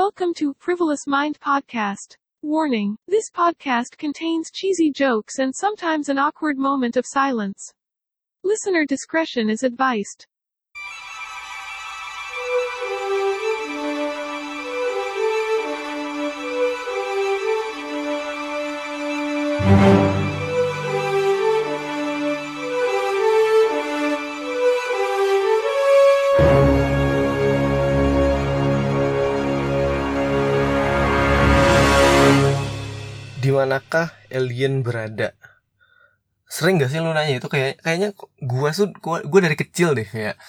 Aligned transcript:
Welcome 0.00 0.32
to 0.34 0.54
Frivolous 0.60 1.08
Mind 1.08 1.40
Podcast. 1.40 2.14
Warning 2.40 2.96
this 3.08 3.32
podcast 3.32 3.98
contains 3.98 4.52
cheesy 4.52 4.92
jokes 4.92 5.40
and 5.40 5.52
sometimes 5.52 6.08
an 6.08 6.18
awkward 6.18 6.56
moment 6.56 6.96
of 6.96 7.04
silence. 7.04 7.74
Listener 8.44 8.86
discretion 8.86 9.50
is 9.50 9.64
advised. 9.64 10.28
Manakah 33.68 34.16
alien 34.32 34.80
berada? 34.80 35.36
Sering 36.48 36.80
gak 36.80 36.88
sih 36.88 37.04
lu 37.04 37.12
nanya 37.12 37.36
itu 37.36 37.44
kayak 37.52 37.84
kayaknya 37.84 38.16
gua 38.40 38.72
tuh 38.72 38.88
gua, 39.04 39.20
gua 39.20 39.40
dari 39.44 39.52
kecil 39.60 39.92
deh 39.92 40.08
kayak 40.08 40.40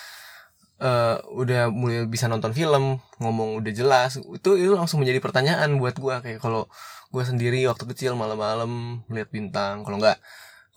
uh, 0.79 1.19
udah 1.35 1.67
mulai 1.67 2.07
bisa 2.07 2.31
nonton 2.31 2.55
film, 2.55 3.03
ngomong 3.19 3.59
udah 3.59 3.73
jelas. 3.75 4.15
Itu 4.15 4.55
itu 4.55 4.71
langsung 4.71 5.03
menjadi 5.03 5.19
pertanyaan 5.19 5.75
buat 5.75 5.99
gua 5.99 6.23
kayak 6.23 6.39
kalau 6.39 6.71
gua 7.11 7.27
sendiri 7.27 7.59
waktu 7.67 7.83
kecil 7.91 8.15
malam-malam 8.15 9.03
lihat 9.11 9.27
bintang, 9.27 9.83
kalau 9.83 9.99
nggak 9.99 10.15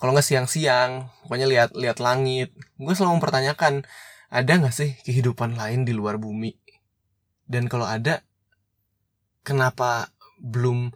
kalau 0.03 0.19
nggak 0.19 0.27
siang-siang, 0.27 1.07
pokoknya 1.23 1.47
lihat 1.47 1.71
lihat 1.79 2.03
langit. 2.03 2.51
Gue 2.75 2.91
selalu 2.91 3.23
mempertanyakan 3.23 3.87
ada 4.35 4.53
nggak 4.59 4.75
sih 4.75 4.99
kehidupan 5.07 5.55
lain 5.55 5.87
di 5.87 5.95
luar 5.95 6.19
bumi? 6.19 6.59
Dan 7.47 7.71
kalau 7.71 7.87
ada, 7.87 8.27
kenapa 9.47 10.11
belum 10.43 10.91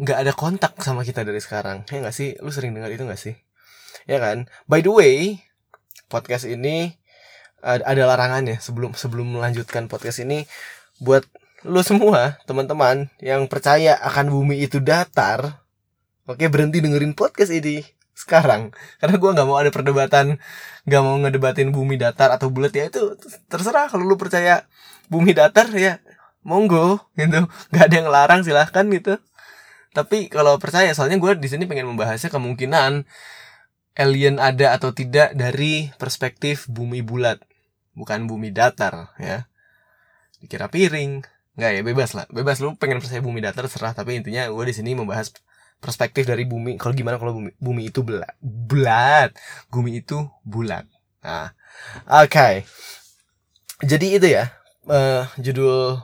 nggak 0.00 0.18
ada 0.24 0.32
kontak 0.32 0.72
sama 0.80 1.04
kita 1.04 1.26
dari 1.26 1.40
sekarang. 1.42 1.84
Ya 1.92 2.00
nggak 2.00 2.16
sih? 2.16 2.38
Lu 2.40 2.48
sering 2.48 2.72
dengar 2.72 2.88
itu 2.88 3.04
nggak 3.04 3.20
sih? 3.20 3.36
Ya 4.08 4.16
kan? 4.22 4.48
By 4.64 4.80
the 4.80 4.92
way 4.92 5.44
podcast 6.08 6.48
ini 6.48 6.96
ada 7.62 8.04
larangannya 8.10 8.58
sebelum 8.58 8.98
sebelum 8.98 9.38
melanjutkan 9.38 9.86
podcast 9.86 10.18
ini 10.26 10.50
buat 10.98 11.22
lu 11.62 11.78
semua 11.86 12.42
teman-teman 12.42 13.06
yang 13.22 13.46
percaya 13.46 13.94
akan 14.02 14.34
bumi 14.34 14.66
itu 14.66 14.82
datar 14.82 15.62
oke 16.26 16.42
berhenti 16.50 16.82
dengerin 16.82 17.14
podcast 17.14 17.54
ini 17.54 17.86
sekarang. 18.18 18.74
Karena 18.98 19.14
gue 19.14 19.30
nggak 19.30 19.46
mau 19.46 19.58
ada 19.62 19.70
perdebatan 19.70 20.42
nggak 20.82 21.02
mau 21.06 21.16
ngedebatin 21.22 21.70
bumi 21.70 21.94
datar 22.02 22.34
atau 22.34 22.50
bulat 22.50 22.74
ya 22.74 22.90
itu 22.90 23.14
terserah. 23.46 23.86
Kalau 23.86 24.02
lu 24.02 24.18
percaya 24.18 24.66
bumi 25.06 25.30
datar 25.30 25.70
ya 25.70 26.02
monggo 26.42 26.98
gitu. 27.14 27.46
Nggak 27.70 27.84
ada 27.86 27.94
yang 27.94 28.08
larang 28.10 28.40
silahkan 28.42 28.82
gitu 28.90 29.22
tapi 29.92 30.32
kalau 30.32 30.56
percaya 30.56 30.92
soalnya 30.96 31.20
gue 31.20 31.32
di 31.36 31.48
sini 31.48 31.68
pengen 31.68 31.88
membahasnya 31.92 32.32
kemungkinan 32.32 33.04
alien 33.92 34.40
ada 34.40 34.72
atau 34.72 34.96
tidak 34.96 35.36
dari 35.36 35.92
perspektif 36.00 36.64
bumi 36.68 37.04
bulat, 37.04 37.40
bukan 37.92 38.24
bumi 38.24 38.48
datar 38.48 39.12
ya. 39.20 39.44
Dikira 40.40 40.72
piring, 40.72 41.22
nggak 41.60 41.70
ya 41.76 41.82
bebas 41.84 42.16
lah, 42.16 42.24
bebas 42.32 42.58
lu 42.64 42.72
pengen 42.80 43.04
percaya 43.04 43.20
bumi 43.20 43.44
datar 43.44 43.68
serah 43.68 43.92
tapi 43.92 44.16
intinya 44.16 44.48
gue 44.48 44.64
di 44.64 44.74
sini 44.74 44.96
membahas 44.96 45.36
perspektif 45.82 46.24
dari 46.24 46.48
bumi. 46.48 46.80
Kalau 46.80 46.96
gimana 46.96 47.20
kalau 47.20 47.36
bumi, 47.36 47.52
bumi 47.60 47.82
itu 47.92 48.00
bulat, 48.00 48.32
bulat, 48.40 49.36
bumi 49.68 50.00
itu 50.00 50.24
bulat. 50.40 50.88
Nah, 51.20 51.52
oke. 52.08 52.32
Okay. 52.32 52.54
Jadi 53.82 54.14
itu 54.14 54.26
ya 54.30 54.54
uh, 54.86 55.26
judul 55.42 55.98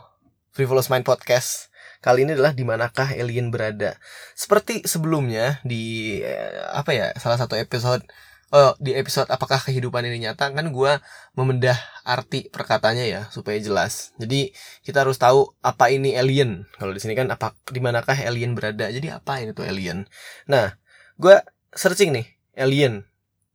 Frivolous 0.50 0.90
Mind 0.90 1.06
Podcast 1.06 1.70
Kali 1.98 2.22
ini 2.22 2.38
adalah 2.38 2.54
di 2.54 2.62
manakah 2.62 3.10
alien 3.14 3.50
berada. 3.50 3.98
Seperti 4.38 4.86
sebelumnya 4.86 5.58
di 5.66 6.18
eh, 6.22 6.62
apa 6.70 6.94
ya 6.94 7.06
salah 7.18 7.38
satu 7.38 7.58
episode 7.58 8.06
oh 8.48 8.72
di 8.80 8.96
episode 8.96 9.28
apakah 9.28 9.60
kehidupan 9.60 10.08
ini 10.08 10.24
nyata 10.24 10.48
kan 10.56 10.72
gue 10.72 10.92
memendah 11.36 11.76
arti 12.06 12.48
perkatanya 12.48 13.04
ya 13.04 13.20
supaya 13.28 13.60
jelas. 13.60 14.16
Jadi 14.16 14.54
kita 14.86 15.04
harus 15.04 15.20
tahu 15.20 15.52
apa 15.60 15.92
ini 15.92 16.16
alien. 16.16 16.64
Kalau 16.80 16.94
di 16.94 17.00
sini 17.02 17.12
kan 17.18 17.28
apa 17.28 17.52
di 17.68 17.80
manakah 17.82 18.16
alien 18.16 18.56
berada. 18.56 18.88
Jadi 18.88 19.12
apa 19.12 19.42
ini 19.44 19.52
tuh 19.52 19.68
alien? 19.68 20.08
Nah, 20.48 20.72
gue 21.20 21.36
searching 21.76 22.14
nih 22.14 22.26
alien 22.56 23.04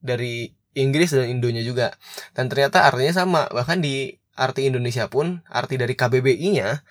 dari 0.04 0.54
Inggris 0.78 1.14
dan 1.14 1.30
Indonya 1.30 1.66
juga. 1.66 1.98
Dan 2.38 2.50
ternyata 2.50 2.86
artinya 2.86 3.14
sama. 3.14 3.42
Bahkan 3.50 3.82
di 3.82 4.14
arti 4.34 4.66
Indonesia 4.70 5.10
pun 5.10 5.42
arti 5.50 5.78
dari 5.78 5.94
KBBI-nya 5.94 6.82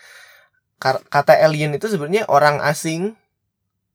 kata 0.83 1.39
alien 1.39 1.79
itu 1.79 1.87
sebenarnya 1.87 2.27
orang 2.27 2.59
asing 2.59 3.15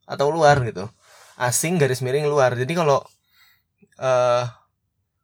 atau 0.08 0.32
luar 0.32 0.64
gitu. 0.64 0.88
Asing 1.36 1.76
garis 1.76 2.00
miring 2.00 2.32
luar. 2.32 2.56
Jadi 2.56 2.74
kalau 2.74 3.04
uh, 4.00 4.44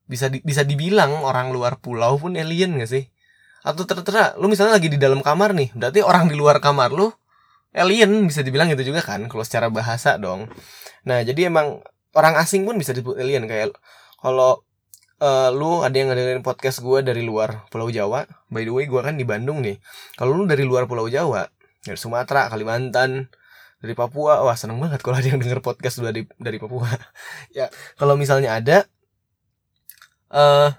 bisa 0.03 0.28
di, 0.28 0.44
bisa 0.44 0.68
dibilang 0.68 1.24
orang 1.24 1.56
luar 1.56 1.79
pulau 1.79 2.19
pun 2.19 2.35
alien 2.35 2.75
gak 2.78 2.91
sih? 2.91 3.07
Atau 3.63 3.88
tertera 3.88 4.35
lu 4.35 4.51
misalnya 4.51 4.75
lagi 4.75 4.91
di 4.91 5.00
dalam 5.00 5.24
kamar 5.24 5.56
nih 5.56 5.72
berarti 5.72 6.03
orang 6.03 6.28
di 6.28 6.35
luar 6.35 6.59
kamar 6.59 6.91
lu 6.91 7.07
alien 7.72 8.28
bisa 8.28 8.44
dibilang 8.44 8.68
gitu 8.75 8.91
juga 8.91 9.00
kan 9.00 9.25
kalau 9.31 9.41
secara 9.47 9.72
bahasa 9.72 10.19
dong. 10.19 10.51
Nah 11.07 11.24
jadi 11.24 11.47
emang 11.47 11.80
orang 12.13 12.35
asing 12.38 12.68
pun 12.68 12.75
bisa 12.75 12.91
disebut 12.91 13.16
alien 13.18 13.47
kayak 13.47 13.72
kalau 14.19 14.68
uh, 15.19 15.50
lu 15.53 15.85
ada 15.85 15.94
yang 15.94 16.09
ngedengerin 16.09 16.41
podcast 16.41 16.81
gue 16.81 17.03
dari 17.06 17.22
luar 17.22 17.68
Pulau 17.69 17.91
Jawa, 17.91 18.25
by 18.50 18.63
the 18.66 18.74
way 18.74 18.85
gue 18.88 19.01
kan 19.03 19.19
di 19.19 19.28
Bandung 19.28 19.62
nih. 19.62 19.78
Kalau 20.18 20.34
lu 20.34 20.47
dari 20.50 20.63
luar 20.66 20.90
Pulau 20.90 21.06
Jawa, 21.12 21.46
dari 21.84 22.00
Sumatera, 22.00 22.50
Kalimantan, 22.50 23.29
dari 23.84 23.94
Papua, 23.94 24.41
wah 24.47 24.56
seneng 24.56 24.79
banget 24.79 25.03
kalau 25.03 25.19
ada 25.19 25.28
yang 25.28 25.44
denger 25.44 25.59
podcast 25.59 26.00
dari 26.00 26.24
dari 26.40 26.57
Papua. 26.57 26.88
ya 27.57 27.68
kalau 28.00 28.16
misalnya 28.16 28.56
ada, 28.56 28.88
uh, 30.31 30.72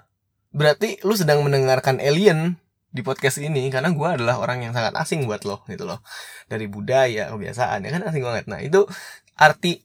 berarti 0.49 0.99
lu 1.05 1.13
sedang 1.13 1.45
mendengarkan 1.45 2.01
alien 2.01 2.57
di 2.95 3.03
podcast 3.03 3.43
ini 3.43 3.67
karena 3.67 3.91
gue 3.91 4.07
adalah 4.07 4.39
orang 4.39 4.63
yang 4.63 4.73
sangat 4.73 4.95
asing 4.95 5.27
buat 5.29 5.43
lo 5.45 5.61
gitu 5.69 5.85
loh. 5.85 6.01
Dari 6.49 6.65
budaya 6.65 7.29
kebiasaan 7.29 7.85
ya 7.85 7.91
kan? 7.93 8.01
Asing 8.07 8.23
banget. 8.23 8.47
Nah 8.49 8.63
itu 8.63 8.87
arti 9.35 9.83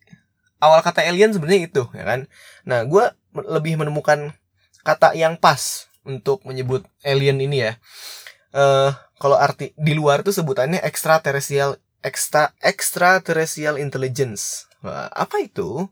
awal 0.63 0.81
kata 0.81 1.03
alien 1.03 1.35
sebenarnya 1.35 1.67
itu 1.69 1.83
ya 1.93 2.07
kan? 2.07 2.31
Nah 2.65 2.87
gue 2.87 3.05
lebih 3.37 3.77
menemukan 3.77 4.33
kata 4.87 5.15
yang 5.17 5.37
pas 5.37 5.91
untuk 6.05 6.43
menyebut 6.49 6.87
alien 7.05 7.39
ini 7.41 7.71
ya. 7.71 7.73
Uh, 8.51 8.91
kalau 9.21 9.37
arti 9.37 9.77
di 9.79 9.93
luar 9.95 10.25
tuh 10.27 10.35
sebutannya 10.35 10.81
extraterrestrial 10.83 11.79
extra 12.01 12.57
extraterrestrial 12.65 13.77
intelligence. 13.77 14.67
Wah, 14.81 15.13
apa 15.13 15.45
itu? 15.45 15.87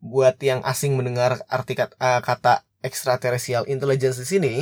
Buat 0.00 0.40
yang 0.40 0.64
asing 0.64 0.96
mendengar 0.96 1.44
arti 1.48 1.76
kata, 1.76 1.94
uh, 2.00 2.20
kata 2.24 2.64
extraterrestrial 2.80 3.68
intelligence 3.68 4.20
di 4.20 4.26
sini, 4.28 4.54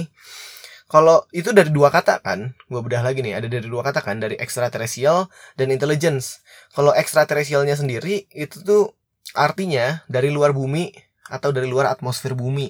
kalau 0.85 1.27
itu 1.35 1.51
dari 1.51 1.73
dua 1.73 1.91
kata 1.91 2.23
kan, 2.23 2.55
gue 2.71 2.81
bedah 2.81 3.03
lagi 3.03 3.25
nih, 3.25 3.41
ada 3.41 3.49
dari 3.51 3.67
dua 3.67 3.83
kata 3.83 4.05
kan, 4.05 4.21
dari 4.21 4.37
extraterrestrial 4.39 5.27
dan 5.59 5.73
intelligence. 5.75 6.45
Kalau 6.77 6.95
extraterrestrialnya 6.95 7.75
sendiri 7.75 8.31
itu 8.31 8.63
tuh 8.63 8.95
artinya 9.35 10.05
dari 10.07 10.31
luar 10.31 10.55
bumi 10.55 10.95
atau 11.29 11.51
dari 11.51 11.67
luar 11.67 11.89
atmosfer 11.91 12.37
bumi 12.37 12.69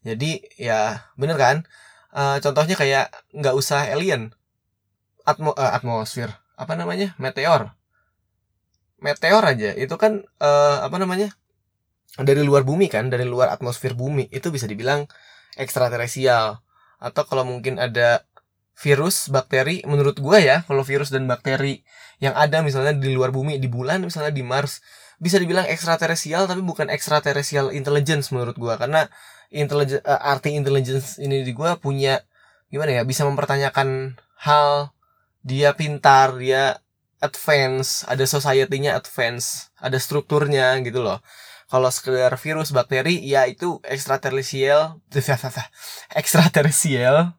jadi 0.00 0.40
ya 0.56 1.04
bener 1.20 1.36
kan? 1.36 1.56
Uh, 2.10 2.40
contohnya 2.42 2.74
kayak 2.74 3.12
nggak 3.36 3.54
usah 3.54 3.86
alien. 3.92 4.32
Atmo 5.28 5.52
uh, 5.52 5.72
atmosfer. 5.76 6.32
Apa 6.56 6.74
namanya? 6.76 7.12
Meteor. 7.20 7.76
Meteor 9.00 9.44
aja. 9.44 9.70
Itu 9.76 10.00
kan 10.00 10.24
uh, 10.40 10.78
apa 10.84 10.96
namanya? 10.96 11.32
Dari 12.18 12.42
luar 12.42 12.64
bumi 12.64 12.88
kan? 12.88 13.12
Dari 13.12 13.28
luar 13.28 13.52
atmosfer 13.52 13.92
bumi. 13.92 14.28
Itu 14.32 14.48
bisa 14.48 14.64
dibilang 14.64 15.04
ekstraterestrial 15.60 16.64
atau 17.00 17.22
kalau 17.24 17.48
mungkin 17.48 17.80
ada 17.80 18.28
virus 18.76 19.32
bakteri 19.32 19.80
menurut 19.88 20.20
gua 20.20 20.36
ya 20.40 20.56
kalau 20.68 20.84
virus 20.84 21.08
dan 21.08 21.24
bakteri 21.24 21.80
yang 22.20 22.36
ada 22.36 22.60
misalnya 22.60 22.92
di 22.96 23.12
luar 23.12 23.32
bumi 23.32 23.56
di 23.56 23.68
bulan 23.68 24.04
misalnya 24.04 24.32
di 24.32 24.44
Mars 24.44 24.84
bisa 25.20 25.36
dibilang 25.36 25.68
ekstraterestrial 25.68 26.48
tapi 26.48 26.64
bukan 26.64 26.88
ekstraterestrial 26.88 27.76
intelligence 27.76 28.32
menurut 28.32 28.56
gua. 28.56 28.80
Karena 28.80 29.04
uh, 29.50 30.20
arti 30.22 30.54
intelligence 30.54 31.18
ini 31.18 31.42
di 31.42 31.52
gua 31.52 31.76
punya 31.76 32.22
gimana 32.70 33.02
ya 33.02 33.02
bisa 33.02 33.26
mempertanyakan 33.26 34.14
hal 34.38 34.94
dia 35.42 35.74
pintar 35.74 36.38
dia 36.38 36.78
advance 37.20 38.06
ada 38.06 38.24
society-nya 38.24 38.96
advance 38.96 39.74
ada 39.76 39.98
strukturnya 39.98 40.78
gitu 40.86 41.02
loh. 41.02 41.18
Kalau 41.70 41.86
sekedar 41.90 42.34
virus 42.34 42.74
bakteri 42.74 43.22
ya 43.22 43.46
itu 43.46 43.78
ekstraterestrial 43.86 44.98
ekstraterestrial 46.20 47.34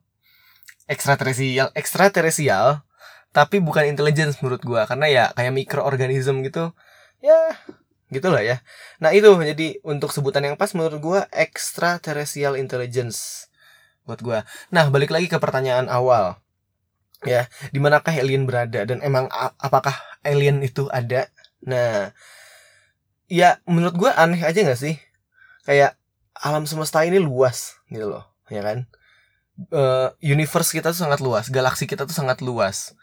ekstraterestrial 0.87 1.67
ekstraterestrial 1.75 2.83
tapi 3.31 3.63
bukan 3.63 3.87
intelligence 3.87 4.39
menurut 4.43 4.61
gua. 4.63 4.83
Karena 4.83 5.07
ya 5.07 5.23
kayak 5.31 5.55
mikroorganisme 5.55 6.43
gitu 6.43 6.75
ya 7.23 7.55
gitulah 8.11 8.43
ya. 8.43 8.59
Nah 8.99 9.15
itu. 9.15 9.31
Jadi 9.31 9.79
untuk 9.87 10.11
sebutan 10.11 10.43
yang 10.45 10.55
pas 10.59 10.75
menurut 10.75 10.99
gue 10.99 11.19
extraterrestrial 11.31 12.59
intelligence. 12.59 13.47
Buat 14.05 14.19
gue 14.21 14.39
nah 14.73 14.85
balik 14.91 15.09
lagi 15.09 15.31
ke 15.31 15.39
pertanyaan 15.39 15.87
awal. 15.87 16.37
Ya 17.23 17.47
di 17.71 17.79
manakah 17.79 18.13
alien 18.13 18.45
berada? 18.45 18.83
Dan 18.83 18.99
emang 19.01 19.31
apakah 19.57 19.95
alien 20.21 20.59
itu 20.61 20.91
ada? 20.91 21.31
Nah 21.63 22.11
ya 23.31 23.63
menurut 23.63 23.95
gue 23.95 24.11
aneh 24.11 24.43
aja 24.43 24.59
gak 24.61 24.77
sih? 24.77 24.99
Kayak 25.63 25.95
alam 26.35 26.65
semesta 26.65 27.05
ini 27.05 27.21
luas 27.21 27.77
gitu 27.87 28.09
loh. 28.09 28.25
Ya 28.51 28.65
kan? 28.65 28.89
Uh, 29.69 30.09
universe 30.25 30.73
kita 30.73 30.89
tuh 30.89 31.05
sangat 31.05 31.21
luas. 31.21 31.47
Galaksi 31.53 31.85
kita 31.85 32.09
tuh 32.09 32.17
sangat 32.17 32.41
luas. 32.41 32.97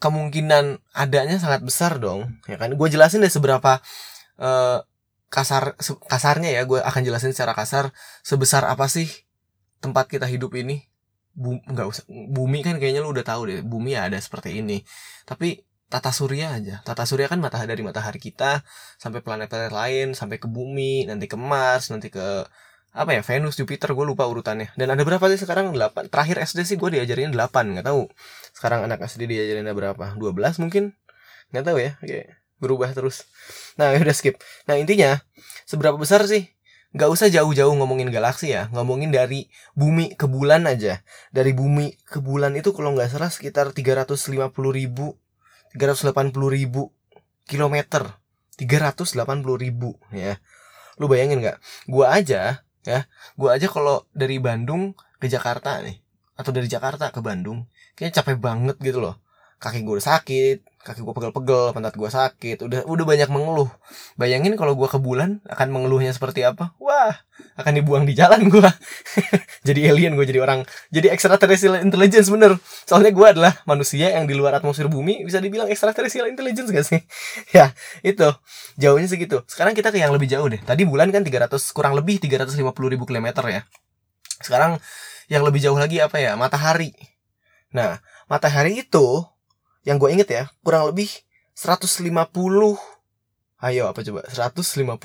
Kemungkinan 0.00 0.80
adanya 0.96 1.36
sangat 1.36 1.60
besar 1.60 2.00
dong. 2.00 2.40
Ya 2.48 2.56
kan? 2.56 2.72
Gue 2.72 2.88
jelasin 2.88 3.20
deh 3.20 3.28
seberapa 3.28 3.84
uh, 4.40 4.82
kasar 5.30 5.78
kasarnya 6.10 6.50
ya 6.50 6.62
gue 6.66 6.82
akan 6.82 7.02
jelasin 7.06 7.30
secara 7.30 7.54
kasar 7.54 7.94
sebesar 8.26 8.66
apa 8.66 8.90
sih 8.90 9.06
tempat 9.78 10.10
kita 10.10 10.26
hidup 10.26 10.52
ini? 10.58 10.90
Bu, 11.30 11.62
nggak 11.62 11.86
usah 11.86 12.04
bumi 12.10 12.66
kan 12.66 12.76
kayaknya 12.82 13.06
lu 13.06 13.14
udah 13.14 13.22
tahu 13.22 13.46
deh 13.46 13.62
bumi 13.62 13.94
ya 13.94 14.10
ada 14.10 14.18
seperti 14.18 14.58
ini. 14.60 14.82
Tapi 15.24 15.62
tata 15.90 16.14
surya 16.14 16.54
aja 16.54 16.78
tata 16.86 17.02
surya 17.02 17.26
kan 17.26 17.42
matahari 17.42 17.66
dari 17.74 17.82
matahari 17.82 18.22
kita 18.22 18.62
sampai 18.94 19.26
planet-planet 19.26 19.74
lain 19.74 20.06
sampai 20.14 20.38
ke 20.38 20.46
bumi 20.46 21.02
nanti 21.10 21.26
ke 21.26 21.34
Mars 21.34 21.90
nanti 21.90 22.14
ke 22.14 22.46
apa 22.94 23.10
ya 23.10 23.22
Venus 23.26 23.54
Jupiter 23.54 23.94
gue 23.94 24.02
lupa 24.02 24.26
urutannya. 24.26 24.74
Dan 24.74 24.90
ada 24.90 25.02
berapa 25.06 25.22
sih 25.30 25.38
sekarang? 25.38 25.70
8 25.70 26.10
terakhir 26.10 26.42
SD 26.42 26.66
sih 26.66 26.76
gue 26.78 26.90
diajarin 26.98 27.30
8 27.30 27.78
nggak 27.78 27.86
tahu. 27.86 28.10
Sekarang 28.50 28.82
anak 28.82 29.06
SD 29.06 29.30
diajarin 29.30 29.62
ada 29.70 29.76
berapa? 29.78 30.18
12 30.18 30.58
mungkin? 30.58 30.98
Nggak 31.54 31.64
tahu 31.70 31.78
ya 31.78 31.92
oke 32.02 32.39
berubah 32.60 32.92
terus. 32.92 33.26
Nah 33.80 33.90
udah 33.96 34.14
skip. 34.14 34.38
Nah 34.68 34.76
intinya 34.78 35.18
seberapa 35.66 35.96
besar 35.96 36.22
sih 36.28 36.46
nggak 36.90 37.06
usah 37.06 37.30
jauh-jauh 37.30 37.70
ngomongin 37.78 38.10
galaksi 38.10 38.50
ya 38.50 38.66
ngomongin 38.74 39.14
dari 39.14 39.48
bumi 39.74 40.14
ke 40.14 40.28
bulan 40.28 40.68
aja. 40.68 41.02
Dari 41.34 41.56
bumi 41.56 41.96
ke 42.06 42.20
bulan 42.22 42.54
itu 42.54 42.70
kalau 42.76 42.94
nggak 42.94 43.10
salah 43.10 43.32
sekitar 43.32 43.72
350 43.72 44.52
ribu 44.70 45.16
380 45.74 46.36
ribu 46.54 46.92
kilometer. 47.48 48.20
380 48.60 49.16
ribu 49.56 49.96
ya. 50.12 50.36
Lu 51.00 51.08
bayangin 51.08 51.40
nggak? 51.40 51.58
Gua 51.88 52.12
aja 52.12 52.62
ya 52.80 53.04
gua 53.36 53.60
aja 53.60 53.68
kalau 53.68 54.08
dari 54.16 54.40
Bandung 54.40 54.96
ke 55.20 55.28
Jakarta 55.28 55.84
nih 55.84 56.00
atau 56.40 56.48
dari 56.56 56.64
Jakarta 56.64 57.12
ke 57.12 57.20
Bandung 57.20 57.68
kayaknya 57.92 58.24
capek 58.24 58.36
banget 58.40 58.76
gitu 58.80 59.04
loh. 59.04 59.20
Kaki 59.60 59.84
gue 59.84 60.00
udah 60.00 60.06
sakit 60.16 60.58
kaki 60.80 61.04
gue 61.04 61.12
pegel-pegel 61.12 61.76
pantat 61.76 61.92
gue 61.92 62.08
sakit 62.08 62.64
udah 62.64 62.80
udah 62.88 63.04
banyak 63.04 63.28
mengeluh. 63.28 63.68
Bayangin 64.16 64.56
kalau 64.56 64.72
gue 64.72 64.88
ke 64.88 64.96
bulan 64.96 65.44
akan 65.44 65.68
mengeluhnya 65.68 66.08
seperti 66.16 66.40
apa? 66.40 66.72
Wah 66.80 67.20
akan 67.60 67.72
dibuang 67.76 68.08
di 68.08 68.16
jalan 68.16 68.48
gue 68.48 68.64
jadi 69.68 69.92
alien 69.92 70.16
gue 70.16 70.24
jadi 70.24 70.40
orang 70.40 70.64
jadi 70.88 71.12
extraterrestrial 71.12 71.84
intelligence 71.84 72.32
bener. 72.32 72.56
Soalnya 72.88 73.12
gue 73.12 73.26
adalah 73.28 73.52
manusia 73.68 74.08
yang 74.08 74.24
di 74.24 74.32
luar 74.32 74.56
atmosfer 74.56 74.88
bumi 74.88 75.20
bisa 75.20 75.36
dibilang 75.36 75.68
extraterrestrial 75.68 76.32
intelligence 76.32 76.72
gak 76.72 76.86
sih? 76.88 77.00
Ya 77.56 77.76
itu. 78.00 78.32
Jauhnya 78.80 79.04
segitu. 79.04 79.44
Sekarang 79.44 79.76
kita 79.76 79.92
ke 79.92 80.00
yang 80.00 80.16
lebih 80.16 80.32
jauh 80.32 80.48
deh. 80.48 80.60
Tadi 80.64 80.88
bulan 80.88 81.12
kan 81.12 81.20
300 81.20 81.60
kurang 81.76 81.92
lebih 81.92 82.24
350 82.24 82.56
ribu 82.88 83.04
kilometer 83.04 83.44
ya. 83.52 83.60
Sekarang 84.40 84.80
yang 85.28 85.44
lebih 85.44 85.60
jauh 85.60 85.76
lagi 85.76 86.00
apa 86.00 86.16
ya? 86.16 86.40
Matahari. 86.40 86.96
Nah 87.76 88.00
matahari 88.32 88.80
itu 88.80 89.28
yang 89.84 89.96
gue 89.96 90.12
inget 90.12 90.28
ya 90.28 90.42
kurang 90.60 90.92
lebih 90.92 91.08
150 91.56 92.08
ayo 93.60 93.82
apa 93.92 94.00
coba? 94.00 94.24
150 94.28 94.96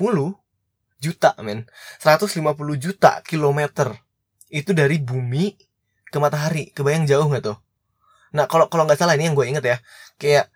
juta 0.96 1.30
men. 1.44 1.68
150 2.00 2.32
juta 2.80 3.20
kilometer 3.20 3.92
itu 4.48 4.72
dari 4.72 4.96
bumi 4.96 5.52
ke 6.08 6.16
matahari. 6.16 6.72
Kebayang 6.72 7.04
jauh 7.04 7.26
nggak 7.28 7.44
tuh? 7.44 7.58
Nah 8.32 8.48
kalau 8.48 8.72
kalau 8.72 8.88
nggak 8.88 8.96
salah 8.96 9.14
ini 9.14 9.28
yang 9.28 9.36
gue 9.36 9.46
inget 9.46 9.64
ya. 9.64 9.76
Kayak 10.16 10.48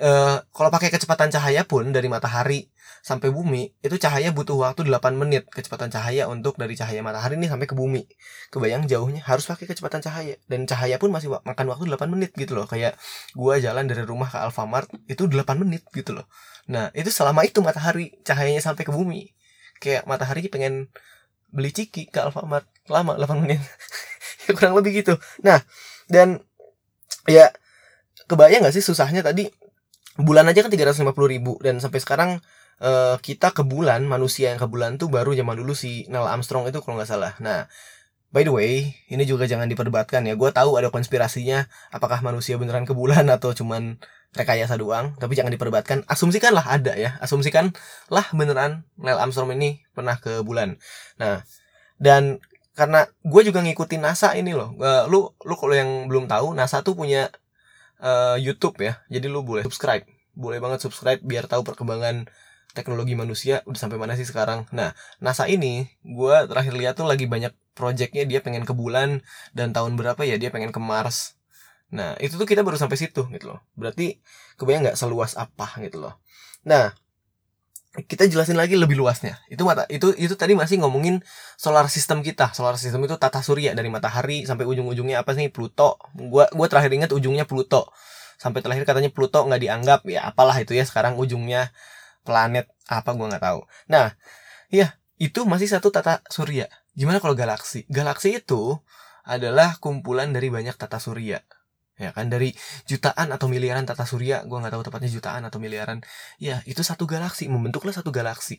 uh, 0.00 0.42
kalau 0.50 0.70
pakai 0.72 0.90
kecepatan 0.90 1.30
cahaya 1.30 1.62
pun 1.62 1.90
dari 1.94 2.10
matahari 2.10 2.70
sampai 3.04 3.28
bumi 3.28 3.68
itu 3.84 4.00
cahaya 4.00 4.32
butuh 4.32 4.56
waktu 4.56 4.88
8 4.88 5.12
menit. 5.14 5.44
Kecepatan 5.52 5.92
cahaya 5.92 6.24
untuk 6.26 6.56
dari 6.56 6.72
cahaya 6.72 7.04
matahari 7.04 7.36
ini 7.36 7.52
sampai 7.52 7.68
ke 7.68 7.76
bumi. 7.76 8.08
Kebayang 8.48 8.88
jauhnya 8.88 9.20
harus 9.20 9.44
pakai 9.44 9.68
kecepatan 9.68 10.00
cahaya. 10.00 10.40
Dan 10.48 10.64
cahaya 10.64 10.96
pun 10.96 11.12
masih 11.12 11.28
makan 11.44 11.66
waktu 11.68 11.84
8 11.84 12.08
menit 12.08 12.32
gitu 12.32 12.56
loh. 12.56 12.64
Kayak 12.64 12.96
gua 13.36 13.60
jalan 13.60 13.84
dari 13.84 14.02
rumah 14.08 14.32
ke 14.32 14.40
Alfamart 14.40 14.88
itu 15.06 15.28
8 15.28 15.60
menit 15.60 15.84
gitu 15.92 16.16
loh. 16.16 16.26
Nah 16.72 16.88
itu 16.96 17.12
selama 17.12 17.44
itu 17.44 17.60
matahari 17.60 18.16
cahayanya 18.24 18.64
sampai 18.64 18.88
ke 18.88 18.92
bumi. 18.94 19.28
Kayak 19.84 20.08
matahari 20.08 20.48
pengen 20.48 20.88
beli 21.52 21.70
ciki 21.76 22.08
ke 22.08 22.18
Alfamart. 22.24 22.64
Lama 22.88 23.20
8 23.20 23.44
menit. 23.44 23.60
Kurang 24.56 24.80
lebih 24.80 25.04
gitu. 25.04 25.20
Nah 25.44 25.60
dan 26.08 26.40
ya 27.28 27.52
kebayang 28.28 28.64
gak 28.64 28.76
sih 28.76 28.84
susahnya 28.84 29.20
tadi 29.24 29.48
bulan 30.20 30.46
aja 30.46 30.62
kan 30.62 30.70
350 30.70 31.02
ribu 31.26 31.58
dan 31.58 31.82
sampai 31.82 31.98
sekarang 31.98 32.30
uh, 32.78 33.16
kita 33.18 33.50
ke 33.50 33.66
bulan 33.66 34.06
manusia 34.06 34.54
yang 34.54 34.60
ke 34.62 34.68
bulan 34.70 34.94
tuh 34.98 35.10
baru 35.10 35.34
zaman 35.34 35.58
dulu 35.58 35.74
si 35.74 36.06
Neil 36.06 36.26
Armstrong 36.26 36.70
itu 36.70 36.78
kalau 36.82 36.98
nggak 36.98 37.10
salah. 37.10 37.32
Nah 37.42 37.66
by 38.30 38.46
the 38.46 38.54
way 38.54 38.94
ini 39.10 39.26
juga 39.26 39.50
jangan 39.50 39.66
diperdebatkan 39.66 40.26
ya. 40.26 40.38
Gue 40.38 40.54
tahu 40.54 40.78
ada 40.78 40.90
konspirasinya 40.94 41.66
apakah 41.90 42.22
manusia 42.22 42.54
beneran 42.54 42.86
ke 42.86 42.94
bulan 42.94 43.26
atau 43.30 43.50
cuman 43.54 43.98
rekayasa 44.34 44.78
doang 44.78 45.18
tapi 45.18 45.34
jangan 45.34 45.50
diperdebatkan. 45.50 46.06
Asumsikanlah 46.06 46.66
ada 46.66 46.94
ya. 46.94 47.18
Asumsikanlah 47.18 48.26
beneran 48.34 48.86
Neil 48.94 49.18
Armstrong 49.18 49.50
ini 49.54 49.82
pernah 49.94 50.18
ke 50.18 50.46
bulan. 50.46 50.78
Nah 51.18 51.42
dan 51.98 52.38
karena 52.74 53.06
gue 53.22 53.42
juga 53.46 53.62
ngikutin 53.62 54.02
NASA 54.02 54.34
ini 54.34 54.50
loh. 54.54 54.74
Uh, 54.78 55.06
lu 55.10 55.30
lu 55.46 55.54
kalau 55.54 55.74
yang 55.74 56.10
belum 56.10 56.26
tahu 56.26 56.54
NASA 56.58 56.82
tuh 56.82 56.98
punya 56.98 57.30
uh, 58.04 58.36
YouTube 58.36 58.76
ya 58.84 59.00
jadi 59.08 59.26
lu 59.32 59.40
boleh 59.40 59.64
subscribe 59.64 60.04
boleh 60.36 60.60
banget 60.60 60.84
subscribe 60.84 61.22
biar 61.24 61.48
tahu 61.48 61.64
perkembangan 61.64 62.28
teknologi 62.74 63.14
manusia 63.14 63.62
udah 63.64 63.78
sampai 63.78 63.96
mana 63.96 64.18
sih 64.18 64.26
sekarang. 64.26 64.66
Nah, 64.74 64.92
NASA 65.22 65.46
ini 65.46 65.86
gue 66.02 66.36
terakhir 66.50 66.74
lihat 66.74 66.98
tuh 66.98 67.06
lagi 67.06 67.30
banyak 67.30 67.54
proyeknya 67.72 68.26
dia 68.26 68.42
pengen 68.42 68.66
ke 68.66 68.74
bulan 68.74 69.22
dan 69.54 69.70
tahun 69.70 69.94
berapa 69.94 70.18
ya 70.26 70.36
dia 70.36 70.50
pengen 70.50 70.74
ke 70.74 70.82
Mars. 70.82 71.38
Nah, 71.94 72.18
itu 72.18 72.34
tuh 72.34 72.44
kita 72.50 72.66
baru 72.66 72.74
sampai 72.74 72.98
situ 72.98 73.22
gitu 73.30 73.54
loh. 73.54 73.62
Berarti 73.78 74.18
kebayang 74.58 74.90
nggak 74.90 74.98
seluas 74.98 75.38
apa 75.38 75.78
gitu 75.86 76.02
loh. 76.02 76.18
Nah, 76.66 76.90
kita 77.94 78.26
jelasin 78.26 78.58
lagi 78.58 78.74
lebih 78.74 78.98
luasnya. 78.98 79.38
Itu 79.46 79.62
mata 79.62 79.86
itu 79.86 80.10
itu 80.18 80.34
tadi 80.34 80.58
masih 80.58 80.82
ngomongin 80.82 81.22
solar 81.54 81.86
system 81.86 82.26
kita. 82.26 82.50
Solar 82.50 82.74
system 82.74 83.06
itu 83.06 83.14
tata 83.14 83.38
surya 83.40 83.70
dari 83.78 83.86
matahari 83.86 84.42
sampai 84.42 84.66
ujung-ujungnya 84.66 85.22
apa 85.22 85.38
sih 85.38 85.46
Pluto. 85.54 86.02
Gua 86.18 86.50
gua 86.50 86.66
terakhir 86.66 86.90
ingat 86.90 87.14
ujungnya 87.14 87.46
Pluto. 87.46 87.90
Sampai 88.34 88.66
terakhir 88.66 88.82
katanya 88.82 89.14
Pluto 89.14 89.46
nggak 89.46 89.62
dianggap 89.62 90.00
ya 90.10 90.26
apalah 90.26 90.58
itu 90.58 90.74
ya 90.74 90.82
sekarang 90.82 91.14
ujungnya 91.14 91.70
planet 92.26 92.66
apa 92.88 93.12
gue 93.14 93.26
nggak 93.30 93.44
tahu. 93.44 93.60
Nah, 93.92 94.16
ya 94.72 94.96
itu 95.20 95.46
masih 95.46 95.70
satu 95.70 95.92
tata 95.94 96.24
surya. 96.32 96.66
Gimana 96.96 97.20
kalau 97.20 97.36
galaksi? 97.36 97.86
Galaksi 97.92 98.40
itu 98.40 98.80
adalah 99.24 99.78
kumpulan 99.78 100.32
dari 100.32 100.50
banyak 100.50 100.74
tata 100.74 100.98
surya. 100.98 101.44
Ya 101.94 102.10
kan 102.10 102.26
dari 102.26 102.54
jutaan 102.90 103.30
atau 103.30 103.46
miliaran 103.46 103.86
tata 103.86 104.02
surya, 104.02 104.42
gue 104.42 104.56
nggak 104.58 104.74
tahu 104.74 104.82
tepatnya 104.90 105.10
jutaan 105.10 105.42
atau 105.46 105.62
miliaran. 105.62 106.02
Ya 106.42 106.60
itu 106.66 106.82
satu 106.82 107.06
galaksi, 107.06 107.46
membentuklah 107.46 107.94
satu 107.94 108.10
galaksi. 108.10 108.58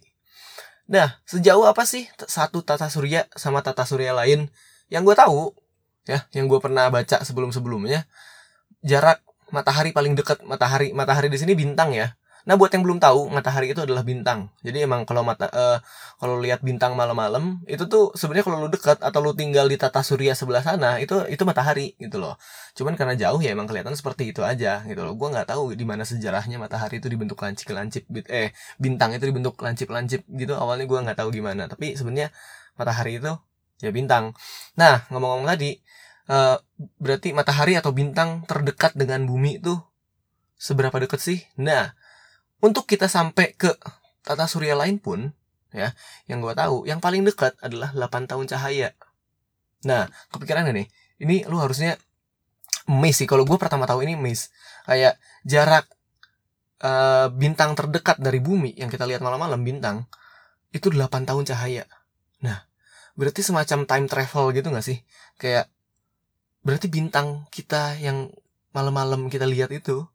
Nah, 0.88 1.18
sejauh 1.28 1.66
apa 1.66 1.84
sih 1.84 2.08
satu 2.16 2.62
tata 2.62 2.88
surya 2.88 3.28
sama 3.36 3.60
tata 3.66 3.84
surya 3.84 4.16
lain? 4.16 4.48
Yang 4.88 5.04
gue 5.12 5.16
tahu, 5.18 5.40
ya, 6.06 6.30
yang 6.32 6.46
gue 6.46 6.60
pernah 6.62 6.88
baca 6.94 7.26
sebelum-sebelumnya, 7.26 8.06
jarak 8.86 9.26
matahari 9.50 9.92
paling 9.94 10.14
dekat 10.18 10.42
matahari 10.46 10.94
matahari 10.94 11.30
di 11.30 11.38
sini 11.38 11.54
bintang 11.54 11.94
ya 11.94 12.18
Nah, 12.46 12.54
buat 12.62 12.70
yang 12.70 12.86
belum 12.86 13.02
tahu, 13.02 13.34
matahari 13.34 13.74
itu 13.74 13.82
adalah 13.82 14.06
bintang. 14.06 14.54
Jadi 14.62 14.86
emang 14.86 15.02
kalau 15.10 15.26
mata 15.26 15.50
uh, 15.50 15.82
kalau 16.22 16.38
lihat 16.38 16.62
bintang 16.62 16.94
malam-malam, 16.94 17.66
itu 17.66 17.90
tuh 17.90 18.14
sebenarnya 18.14 18.46
kalau 18.46 18.58
lu 18.62 18.70
dekat 18.70 19.02
atau 19.02 19.20
lu 19.26 19.34
tinggal 19.34 19.66
di 19.66 19.82
tata 19.82 20.06
surya 20.06 20.38
sebelah 20.38 20.62
sana, 20.62 21.02
itu 21.02 21.26
itu 21.26 21.42
matahari 21.42 21.98
gitu 21.98 22.22
loh. 22.22 22.38
Cuman 22.78 22.94
karena 22.94 23.18
jauh 23.18 23.42
ya 23.42 23.58
emang 23.58 23.66
kelihatan 23.66 23.98
seperti 23.98 24.30
itu 24.30 24.46
aja 24.46 24.86
gitu 24.86 25.02
loh. 25.02 25.18
Gua 25.18 25.34
nggak 25.34 25.58
tahu 25.58 25.74
di 25.74 25.86
mana 25.90 26.06
sejarahnya 26.06 26.62
matahari 26.62 27.02
itu 27.02 27.10
dibentuk 27.10 27.42
lancip-lancip 27.42 28.06
eh 28.30 28.54
bintang 28.78 29.18
itu 29.18 29.26
dibentuk 29.26 29.58
lancip-lancip 29.58 30.22
gitu. 30.30 30.54
Awalnya 30.54 30.86
gua 30.86 31.00
nggak 31.02 31.18
tahu 31.26 31.34
gimana, 31.34 31.66
tapi 31.66 31.98
sebenarnya 31.98 32.30
matahari 32.78 33.18
itu 33.18 33.34
ya 33.82 33.90
bintang. 33.90 34.38
Nah, 34.78 35.02
ngomong-ngomong 35.10 35.50
tadi, 35.50 35.82
uh, 36.30 36.62
berarti 37.02 37.34
matahari 37.34 37.74
atau 37.74 37.90
bintang 37.90 38.46
terdekat 38.46 38.94
dengan 38.94 39.26
bumi 39.26 39.58
itu 39.60 39.76
seberapa 40.56 40.96
dekat 41.02 41.20
sih? 41.20 41.40
Nah, 41.58 41.92
untuk 42.66 42.90
kita 42.90 43.06
sampai 43.06 43.54
ke 43.54 43.78
tata 44.26 44.50
surya 44.50 44.74
lain 44.74 44.98
pun 44.98 45.30
ya 45.70 45.94
yang 46.26 46.42
gue 46.42 46.50
tahu 46.58 46.90
yang 46.90 46.98
paling 46.98 47.22
dekat 47.22 47.54
adalah 47.62 47.94
8 47.94 48.26
tahun 48.26 48.50
cahaya. 48.50 48.90
Nah 49.86 50.10
kepikiran 50.34 50.66
nih? 50.74 50.90
Ini 51.22 51.46
lu 51.46 51.62
harusnya 51.62 52.02
miss 52.90 53.22
sih. 53.22 53.30
Kalau 53.30 53.46
gue 53.46 53.58
pertama 53.62 53.86
tahu 53.86 54.02
ini 54.02 54.18
miss. 54.18 54.50
Kayak 54.90 55.22
jarak 55.46 55.86
uh, 56.82 57.30
bintang 57.30 57.78
terdekat 57.78 58.18
dari 58.18 58.42
bumi 58.42 58.74
yang 58.82 58.90
kita 58.90 59.06
lihat 59.06 59.22
malam-malam 59.22 59.62
bintang 59.62 60.10
itu 60.74 60.90
8 60.90 61.30
tahun 61.30 61.46
cahaya. 61.46 61.86
Nah 62.42 62.66
berarti 63.14 63.46
semacam 63.46 63.86
time 63.86 64.06
travel 64.10 64.46
gitu 64.58 64.68
gak 64.74 64.86
sih? 64.86 65.00
Kayak 65.38 65.70
berarti 66.66 66.90
bintang 66.90 67.46
kita 67.54 67.94
yang 68.02 68.34
malam-malam 68.74 69.30
kita 69.30 69.46
lihat 69.46 69.70
itu 69.70 70.10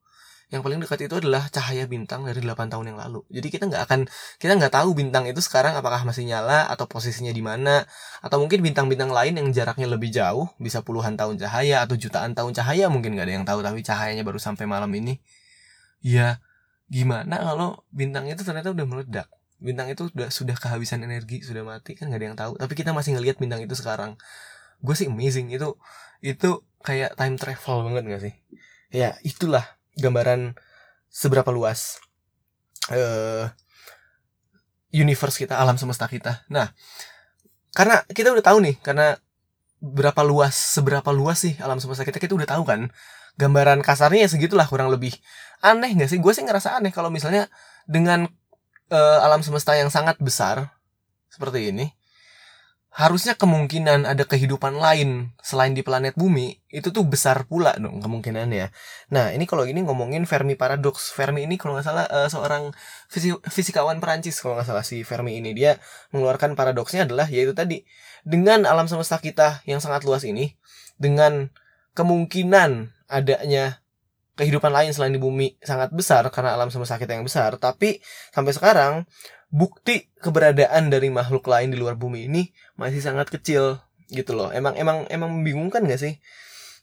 yang 0.51 0.67
paling 0.67 0.83
dekat 0.83 1.07
itu 1.07 1.15
adalah 1.23 1.47
cahaya 1.47 1.87
bintang 1.87 2.27
dari 2.27 2.43
8 2.43 2.67
tahun 2.67 2.91
yang 2.91 2.99
lalu. 2.99 3.23
Jadi 3.31 3.49
kita 3.55 3.65
nggak 3.71 3.83
akan 3.87 4.01
kita 4.43 4.53
nggak 4.59 4.75
tahu 4.75 4.99
bintang 4.99 5.31
itu 5.31 5.39
sekarang 5.39 5.79
apakah 5.79 6.03
masih 6.03 6.27
nyala 6.27 6.67
atau 6.67 6.91
posisinya 6.91 7.31
di 7.31 7.39
mana 7.39 7.87
atau 8.19 8.43
mungkin 8.43 8.59
bintang-bintang 8.59 9.15
lain 9.15 9.39
yang 9.39 9.47
jaraknya 9.55 9.87
lebih 9.87 10.11
jauh 10.11 10.51
bisa 10.59 10.83
puluhan 10.83 11.15
tahun 11.15 11.39
cahaya 11.39 11.87
atau 11.87 11.95
jutaan 11.95 12.35
tahun 12.35 12.51
cahaya 12.59 12.91
mungkin 12.91 13.15
nggak 13.15 13.27
ada 13.31 13.35
yang 13.39 13.47
tahu 13.47 13.63
tapi 13.63 13.87
cahayanya 13.87 14.27
baru 14.27 14.43
sampai 14.43 14.67
malam 14.67 14.91
ini. 14.91 15.23
Ya 16.03 16.43
gimana 16.91 17.39
kalau 17.39 17.87
bintang 17.95 18.27
itu 18.27 18.43
ternyata 18.43 18.75
udah 18.75 18.87
meledak. 18.91 19.31
Bintang 19.63 19.87
itu 19.87 20.11
sudah 20.11 20.35
sudah 20.35 20.57
kehabisan 20.59 21.07
energi, 21.07 21.47
sudah 21.47 21.63
mati 21.63 21.95
kan 21.95 22.11
nggak 22.11 22.19
ada 22.19 22.27
yang 22.27 22.39
tahu. 22.39 22.53
Tapi 22.59 22.73
kita 22.75 22.91
masih 22.91 23.15
ngelihat 23.15 23.39
bintang 23.39 23.63
itu 23.63 23.79
sekarang. 23.79 24.19
Gue 24.83 24.99
sih 24.99 25.07
amazing 25.07 25.55
itu 25.55 25.79
itu 26.27 26.67
kayak 26.83 27.15
time 27.15 27.37
travel 27.37 27.87
banget 27.87 28.03
gak 28.09 28.23
sih? 28.25 28.35
Ya 28.91 29.15
itulah 29.23 29.80
gambaran 30.01 30.57
seberapa 31.13 31.53
luas 31.53 32.01
uh, 32.91 33.53
universe 34.91 35.39
kita, 35.39 35.61
alam 35.61 35.79
semesta 35.79 36.11
kita. 36.11 36.43
Nah, 36.51 36.75
karena 37.77 38.03
kita 38.11 38.35
udah 38.35 38.43
tahu 38.43 38.59
nih, 38.65 38.77
karena 38.83 39.21
berapa 39.81 40.21
luas, 40.27 40.53
seberapa 40.55 41.09
luas 41.15 41.47
sih 41.47 41.55
alam 41.63 41.79
semesta 41.79 42.03
kita, 42.03 42.19
kita 42.19 42.35
udah 42.35 42.49
tahu 42.49 42.65
kan. 42.67 42.91
Gambaran 43.39 43.81
kasarnya 43.81 44.27
ya 44.27 44.29
segitulah 44.29 44.67
kurang 44.69 44.93
lebih. 44.93 45.15
Aneh 45.65 45.95
gak 45.97 46.11
sih? 46.13 46.19
Gue 46.21 46.35
sih 46.37 46.45
ngerasa 46.45 46.77
aneh 46.77 46.93
kalau 46.93 47.09
misalnya 47.09 47.49
dengan 47.89 48.29
uh, 48.93 49.19
alam 49.25 49.41
semesta 49.41 49.73
yang 49.79 49.89
sangat 49.89 50.19
besar 50.21 50.75
seperti 51.31 51.71
ini, 51.71 51.95
harusnya 52.91 53.39
kemungkinan 53.39 54.03
ada 54.03 54.27
kehidupan 54.27 54.75
lain 54.75 55.31
selain 55.39 55.79
di 55.79 55.87
planet 55.87 56.19
bumi 56.19 56.59
itu 56.75 56.91
tuh 56.91 57.07
besar 57.07 57.47
pula 57.47 57.71
dong 57.79 58.03
kemungkinannya. 58.03 58.75
Nah 59.15 59.31
ini 59.31 59.47
kalau 59.47 59.63
ini 59.63 59.87
ngomongin 59.87 60.27
Fermi 60.27 60.59
paradox. 60.59 61.15
Fermi 61.15 61.47
ini 61.47 61.55
kalau 61.55 61.79
nggak 61.79 61.87
salah 61.87 62.07
uh, 62.11 62.27
seorang 62.27 62.75
fisikawan 63.47 64.03
Perancis 64.03 64.43
kalau 64.43 64.59
nggak 64.59 64.69
salah 64.75 64.83
si 64.83 65.07
Fermi 65.07 65.39
ini 65.39 65.55
dia 65.55 65.79
mengeluarkan 66.11 66.59
paradoksnya 66.59 67.07
adalah 67.07 67.31
yaitu 67.31 67.55
tadi 67.55 67.87
dengan 68.27 68.67
alam 68.67 68.91
semesta 68.91 69.23
kita 69.23 69.63
yang 69.71 69.79
sangat 69.79 70.03
luas 70.03 70.27
ini 70.27 70.59
dengan 70.99 71.55
kemungkinan 71.95 72.91
adanya 73.07 73.81
kehidupan 74.35 74.73
lain 74.73 74.91
selain 74.91 75.15
di 75.15 75.21
bumi 75.21 75.61
sangat 75.61 75.93
besar 75.93 76.27
karena 76.33 76.57
alam 76.57 76.73
semesta 76.73 76.97
kita 76.97 77.13
yang 77.13 77.29
besar 77.29 77.55
tapi 77.61 78.01
sampai 78.33 78.53
sekarang 78.57 78.95
bukti 79.51 80.09
keberadaan 80.23 80.89
dari 80.89 81.11
makhluk 81.11 81.45
lain 81.51 81.75
di 81.75 81.79
luar 81.79 81.99
bumi 81.99 82.31
ini 82.31 82.55
masih 82.79 83.03
sangat 83.03 83.29
kecil 83.29 83.83
gitu 84.11 84.35
loh. 84.35 84.51
Emang 84.55 84.79
emang 84.79 85.07
emang 85.11 85.31
membingungkan 85.31 85.87
gak 85.87 86.01
sih? 86.01 86.19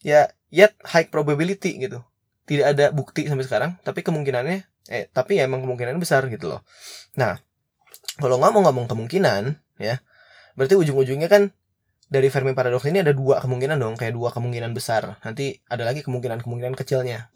Ya, 0.03 0.31
yet 0.51 0.75
high 0.83 1.07
probability 1.07 1.79
gitu. 1.79 2.03
Tidak 2.47 2.63
ada 2.63 2.95
bukti 2.95 3.27
sampai 3.27 3.43
sekarang, 3.43 3.71
tapi 3.83 4.03
kemungkinannya 4.03 4.63
eh 4.87 5.11
tapi 5.11 5.35
ya 5.35 5.51
emang 5.51 5.67
kemungkinan 5.67 5.99
besar 5.99 6.31
gitu 6.31 6.47
loh. 6.47 6.63
Nah, 7.19 7.35
kalau 8.19 8.39
ngomong-ngomong 8.39 8.87
kemungkinan 8.87 9.59
ya, 9.83 9.99
berarti 10.55 10.79
ujung-ujungnya 10.79 11.27
kan 11.27 11.51
dari 12.07 12.31
Fermi 12.31 12.55
paradox 12.55 12.87
ini 12.87 13.03
ada 13.03 13.11
dua 13.11 13.43
kemungkinan 13.43 13.83
dong, 13.83 13.99
kayak 13.99 14.15
dua 14.15 14.31
kemungkinan 14.31 14.71
besar. 14.71 15.19
Nanti 15.27 15.59
ada 15.67 15.83
lagi 15.83 16.07
kemungkinan-kemungkinan 16.07 16.75
kecilnya. 16.79 17.27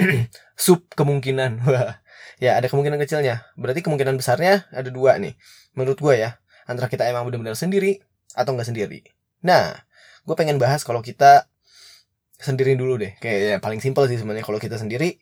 Sub 0.64 0.86
kemungkinan. 0.92 1.60
Ya 2.40 2.56
ada 2.56 2.72
kemungkinan 2.72 2.96
kecilnya. 2.96 3.44
Berarti 3.52 3.84
kemungkinan 3.84 4.16
besarnya 4.16 4.64
ada 4.72 4.88
dua 4.88 5.20
nih 5.20 5.36
menurut 5.76 6.00
gue 6.00 6.24
ya. 6.24 6.40
Antara 6.64 6.88
kita 6.88 7.04
emang 7.04 7.28
benar-benar 7.28 7.52
sendiri 7.52 8.00
atau 8.32 8.56
nggak 8.56 8.64
sendiri. 8.64 9.04
Nah 9.44 9.76
gue 10.24 10.34
pengen 10.40 10.56
bahas 10.56 10.80
kalau 10.80 11.04
kita 11.04 11.52
sendiri 12.40 12.80
dulu 12.80 12.96
deh. 12.96 13.12
Kayak 13.20 13.38
ya, 13.44 13.56
paling 13.60 13.84
simpel 13.84 14.08
sih 14.08 14.16
sebenarnya 14.16 14.48
kalau 14.48 14.56
kita 14.56 14.80
sendiri. 14.80 15.20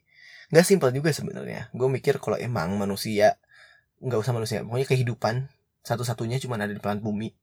Nggak 0.54 0.62
simpel 0.62 0.94
juga 0.94 1.10
sebenarnya. 1.10 1.74
Gue 1.74 1.90
mikir 1.90 2.22
kalau 2.22 2.38
emang 2.38 2.78
manusia 2.78 3.34
nggak 3.98 4.20
usah 4.22 4.34
manusia 4.34 4.62
pokoknya 4.62 4.86
kehidupan 4.86 5.34
satu-satunya 5.82 6.38
cuma 6.38 6.54
ada 6.54 6.70
di 6.70 6.78
planet 6.78 7.02
bumi 7.02 7.34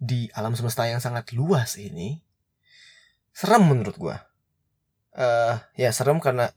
di 0.00 0.32
alam 0.32 0.56
semesta 0.56 0.88
yang 0.88 1.04
sangat 1.04 1.36
luas 1.36 1.76
ini 1.76 2.24
serem 3.36 3.68
menurut 3.68 3.96
gue 4.00 4.16
uh, 5.20 5.54
ya 5.76 5.90
serem 5.92 6.16
karena 6.22 6.48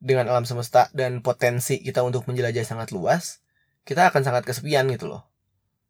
dengan 0.00 0.32
alam 0.32 0.48
semesta 0.48 0.88
dan 0.96 1.20
potensi 1.20 1.78
kita 1.84 2.00
untuk 2.00 2.24
menjelajah 2.24 2.64
sangat 2.64 2.90
luas, 2.90 3.44
kita 3.84 4.08
akan 4.08 4.24
sangat 4.24 4.48
kesepian 4.48 4.88
gitu 4.88 5.12
loh. 5.12 5.28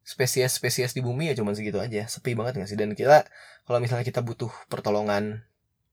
Spesies-spesies 0.02 0.92
di 0.92 1.00
bumi 1.00 1.30
ya 1.30 1.34
cuma 1.38 1.54
segitu 1.54 1.78
aja, 1.78 2.10
sepi 2.10 2.34
banget 2.34 2.58
gak 2.58 2.68
sih? 2.68 2.74
Dan 2.74 2.98
kita 2.98 3.22
kalau 3.62 3.78
misalnya 3.78 4.02
kita 4.02 4.20
butuh 4.26 4.50
pertolongan 4.66 5.46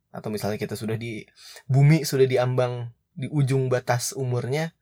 atau 0.09 0.33
misalnya 0.33 0.57
kita 0.57 0.73
sudah 0.73 0.97
di 0.97 1.29
bumi 1.69 2.01
sudah 2.01 2.25
diambang 2.25 2.89
di 3.13 3.29
ujung 3.29 3.69
batas 3.69 4.17
umurnya, 4.17 4.73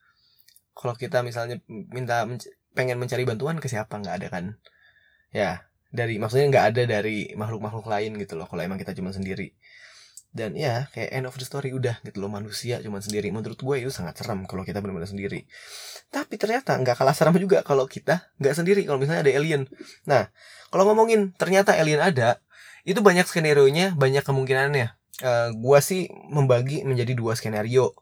kalau 0.71 0.95
kita 0.95 1.19
misalnya 1.19 1.59
minta 1.67 2.23
pengen 2.71 2.95
mencari 2.95 3.27
bantuan 3.27 3.59
ke 3.59 3.67
siapa 3.67 3.99
nggak 3.99 4.15
ada 4.23 4.27
kan? 4.31 4.45
Ya 5.35 5.67
dari 5.95 6.19
maksudnya 6.19 6.47
nggak 6.51 6.65
ada 6.75 6.83
dari 6.99 7.31
makhluk-makhluk 7.39 7.87
lain 7.87 8.19
gitu 8.19 8.35
loh 8.35 8.45
kalau 8.45 8.61
emang 8.61 8.75
kita 8.75 8.91
cuma 8.91 9.15
sendiri 9.15 9.55
dan 10.35 10.51
ya 10.51 10.91
kayak 10.91 11.15
end 11.15 11.25
of 11.31 11.35
the 11.39 11.47
story 11.47 11.71
udah 11.71 11.95
gitu 12.03 12.19
loh 12.19 12.27
manusia 12.27 12.83
cuma 12.83 12.99
sendiri. 12.99 13.31
Menurut 13.31 13.55
gue 13.55 13.75
itu 13.79 13.87
sangat 13.87 14.19
serem 14.19 14.43
kalau 14.43 14.67
kita 14.67 14.83
benar-benar 14.83 15.07
sendiri. 15.07 15.47
Tapi 16.11 16.35
ternyata 16.35 16.75
nggak 16.75 16.99
kalah 16.99 17.15
serem 17.15 17.39
juga 17.39 17.63
kalau 17.63 17.87
kita 17.87 18.27
nggak 18.43 18.51
sendiri 18.51 18.83
kalau 18.83 18.99
misalnya 18.99 19.23
ada 19.23 19.31
alien. 19.31 19.63
Nah 20.03 20.27
kalau 20.67 20.91
ngomongin 20.91 21.31
ternyata 21.39 21.71
alien 21.79 22.03
ada 22.03 22.43
itu 22.83 22.99
banyak 22.99 23.23
skenario 23.23 23.63
nya 23.71 23.95
banyak 23.95 24.27
kemungkinannya. 24.27 24.99
Uh, 25.23 25.55
gue 25.55 25.79
sih 25.79 26.11
membagi 26.27 26.83
menjadi 26.83 27.15
dua 27.15 27.39
skenario. 27.39 27.95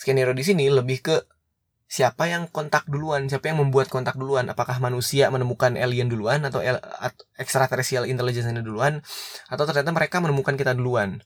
Skenario 0.00 0.32
di 0.32 0.48
sini 0.48 0.72
lebih 0.72 1.04
ke 1.04 1.16
siapa 1.86 2.26
yang 2.26 2.48
kontak 2.50 2.88
duluan 2.88 3.28
siapa 3.28 3.52
yang 3.52 3.60
membuat 3.60 3.92
kontak 3.92 4.16
duluan. 4.16 4.48
Apakah 4.48 4.80
manusia 4.80 5.28
menemukan 5.28 5.76
alien 5.76 6.08
duluan 6.08 6.40
atau 6.40 6.64
extraterrestrial 7.36 8.08
intelligence 8.08 8.48
duluan 8.64 9.04
atau 9.52 9.68
ternyata 9.68 9.92
mereka 9.92 10.24
menemukan 10.24 10.56
kita 10.56 10.72
duluan 10.72 11.20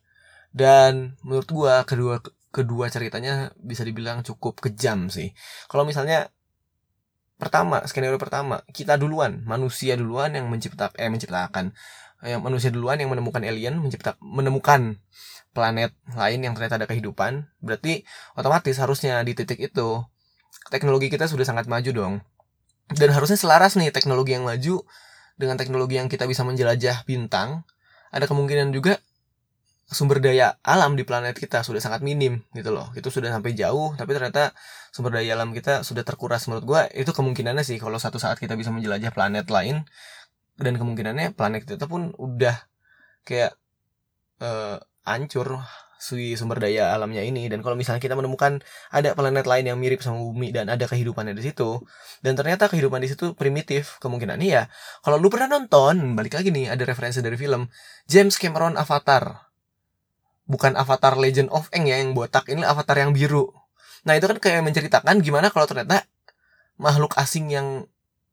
dan 0.50 1.16
menurut 1.22 1.48
gua 1.50 1.74
kedua 1.86 2.22
kedua 2.50 2.90
ceritanya 2.90 3.54
bisa 3.58 3.86
dibilang 3.86 4.26
cukup 4.26 4.58
kejam 4.58 5.06
sih. 5.08 5.30
Kalau 5.70 5.86
misalnya 5.86 6.30
pertama 7.40 7.80
skenario 7.88 8.20
pertama 8.20 8.60
kita 8.68 9.00
duluan 9.00 9.40
manusia 9.48 9.96
duluan 9.96 10.36
yang 10.36 10.50
menciptakan 10.52 10.92
eh 11.00 11.08
menciptakan 11.08 11.72
yang 12.20 12.44
manusia 12.44 12.68
duluan 12.68 13.00
yang 13.00 13.08
menemukan 13.08 13.40
alien 13.40 13.80
mencipta 13.80 14.12
menemukan 14.20 15.00
planet 15.56 15.96
lain 16.12 16.40
yang 16.44 16.52
ternyata 16.52 16.84
ada 16.84 16.86
kehidupan 16.90 17.48
berarti 17.64 18.04
otomatis 18.36 18.76
harusnya 18.76 19.24
di 19.24 19.32
titik 19.32 19.56
itu 19.56 20.04
teknologi 20.70 21.10
kita 21.10 21.26
sudah 21.26 21.44
sangat 21.44 21.66
maju 21.66 21.90
dong. 21.90 22.14
Dan 22.90 23.14
harusnya 23.14 23.38
selaras 23.38 23.78
nih 23.78 23.94
teknologi 23.94 24.34
yang 24.34 24.46
maju 24.46 24.82
dengan 25.38 25.56
teknologi 25.58 25.98
yang 25.98 26.10
kita 26.10 26.26
bisa 26.26 26.42
menjelajah 26.46 27.06
bintang. 27.06 27.66
Ada 28.10 28.26
kemungkinan 28.26 28.74
juga 28.74 28.98
sumber 29.90 30.22
daya 30.22 30.54
alam 30.62 30.94
di 30.94 31.02
planet 31.02 31.34
kita 31.34 31.66
sudah 31.66 31.82
sangat 31.82 32.00
minim 32.06 32.46
gitu 32.54 32.70
loh. 32.70 32.94
Itu 32.94 33.10
sudah 33.10 33.34
sampai 33.34 33.58
jauh 33.58 33.98
tapi 33.98 34.14
ternyata 34.14 34.54
sumber 34.94 35.18
daya 35.18 35.34
alam 35.34 35.50
kita 35.50 35.82
sudah 35.82 36.06
terkuras 36.06 36.46
menurut 36.46 36.64
gue 36.64 36.82
itu 37.02 37.10
kemungkinannya 37.10 37.66
sih 37.66 37.82
kalau 37.82 37.98
satu 37.98 38.22
saat 38.22 38.38
kita 38.38 38.54
bisa 38.54 38.70
menjelajah 38.70 39.10
planet 39.10 39.50
lain 39.50 39.82
dan 40.54 40.78
kemungkinannya 40.78 41.34
planet 41.34 41.66
kita 41.66 41.90
pun 41.90 42.14
udah 42.16 42.54
kayak 43.26 43.58
uh, 44.38 44.78
hancur 45.02 45.58
si 46.00 46.38
sumber 46.38 46.62
daya 46.62 46.94
alamnya 46.94 47.26
ini. 47.26 47.50
Dan 47.50 47.60
kalau 47.60 47.74
misalnya 47.74 47.98
kita 47.98 48.14
menemukan 48.14 48.62
ada 48.94 49.12
planet 49.18 49.44
lain 49.44 49.74
yang 49.74 49.78
mirip 49.82 50.06
sama 50.06 50.22
bumi 50.22 50.54
dan 50.54 50.70
ada 50.70 50.86
kehidupannya 50.86 51.34
di 51.34 51.50
situ 51.50 51.82
dan 52.22 52.38
ternyata 52.38 52.70
kehidupan 52.70 53.02
di 53.02 53.10
situ 53.10 53.34
primitif 53.34 53.98
kemungkinan 53.98 54.38
ya 54.40 54.70
kalau 55.04 55.20
lu 55.20 55.28
pernah 55.28 55.60
nonton 55.60 56.16
balik 56.16 56.40
lagi 56.40 56.48
nih 56.54 56.72
ada 56.72 56.88
referensi 56.88 57.20
dari 57.20 57.36
film 57.36 57.68
James 58.08 58.40
Cameron 58.40 58.80
Avatar 58.80 59.49
bukan 60.50 60.74
avatar 60.74 61.14
Legend 61.14 61.54
of 61.54 61.70
Eng 61.70 61.86
ya 61.86 62.02
yang 62.02 62.10
botak 62.10 62.50
ini 62.50 62.66
avatar 62.66 62.98
yang 62.98 63.14
biru. 63.14 63.54
Nah 64.02 64.18
itu 64.18 64.26
kan 64.26 64.42
kayak 64.42 64.66
menceritakan 64.66 65.22
gimana 65.22 65.54
kalau 65.54 65.70
ternyata 65.70 66.02
makhluk 66.74 67.14
asing 67.14 67.54
yang 67.54 67.86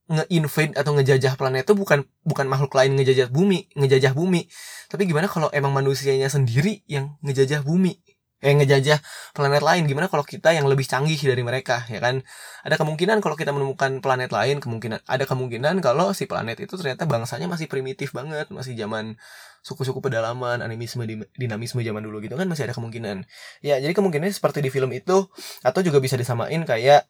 nge-invade 0.08 0.74
atau 0.74 0.96
ngejajah 0.96 1.36
planet 1.36 1.68
itu 1.68 1.76
bukan 1.76 2.08
bukan 2.24 2.48
makhluk 2.48 2.74
lain 2.74 2.96
ngejajah 2.98 3.30
bumi 3.30 3.70
ngejajah 3.78 4.18
bumi. 4.18 4.50
Tapi 4.90 5.06
gimana 5.06 5.30
kalau 5.30 5.52
emang 5.54 5.76
manusianya 5.76 6.32
sendiri 6.32 6.82
yang 6.90 7.20
ngejajah 7.22 7.62
bumi 7.62 8.07
eh 8.38 8.54
ngejajah 8.54 9.02
planet 9.34 9.64
lain. 9.66 9.84
Gimana 9.90 10.08
kalau 10.14 10.22
kita 10.22 10.54
yang 10.54 10.70
lebih 10.70 10.86
canggih 10.86 11.18
dari 11.18 11.42
mereka 11.42 11.86
ya 11.90 11.98
kan? 11.98 12.22
Ada 12.62 12.78
kemungkinan 12.78 13.18
kalau 13.22 13.34
kita 13.34 13.50
menemukan 13.50 13.98
planet 14.02 14.30
lain 14.30 14.62
kemungkinan 14.62 15.02
ada 15.10 15.26
kemungkinan 15.26 15.82
kalau 15.82 16.14
si 16.14 16.30
planet 16.30 16.62
itu 16.62 16.74
ternyata 16.78 17.10
bangsanya 17.10 17.50
masih 17.50 17.66
primitif 17.66 18.14
banget 18.14 18.54
masih 18.54 18.78
zaman 18.78 19.18
suku-suku 19.66 20.00
pedalaman 20.00 20.64
animisme 20.64 21.04
dinamisme 21.36 21.82
zaman 21.82 22.00
dulu 22.06 22.22
gitu 22.24 22.38
kan 22.38 22.46
masih 22.46 22.70
ada 22.70 22.78
kemungkinan. 22.78 23.26
Ya 23.66 23.82
jadi 23.82 23.92
kemungkinan 23.98 24.30
seperti 24.32 24.62
di 24.64 24.70
film 24.70 24.94
itu 24.94 25.28
atau 25.66 25.80
juga 25.84 25.98
bisa 25.98 26.16
disamain 26.16 26.62
kayak 26.64 27.10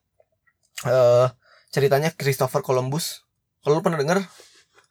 uh, 0.88 1.30
ceritanya 1.70 2.10
Christopher 2.16 2.66
Columbus. 2.66 3.28
Kalau 3.62 3.80
lu 3.80 3.84
pernah 3.84 4.00
denger 4.00 4.24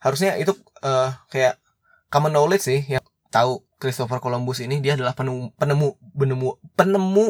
harusnya 0.04 0.38
itu 0.38 0.54
uh, 0.84 1.10
kayak 1.32 1.58
common 2.12 2.30
knowledge 2.30 2.62
sih 2.68 2.80
yang 2.86 3.02
tahu 3.34 3.65
Christopher 3.76 4.24
Columbus 4.24 4.64
ini 4.64 4.80
dia 4.80 4.96
adalah 4.96 5.12
penemu, 5.12 5.52
penemu 5.60 5.88
penemu 6.16 6.48
penemu 6.72 7.26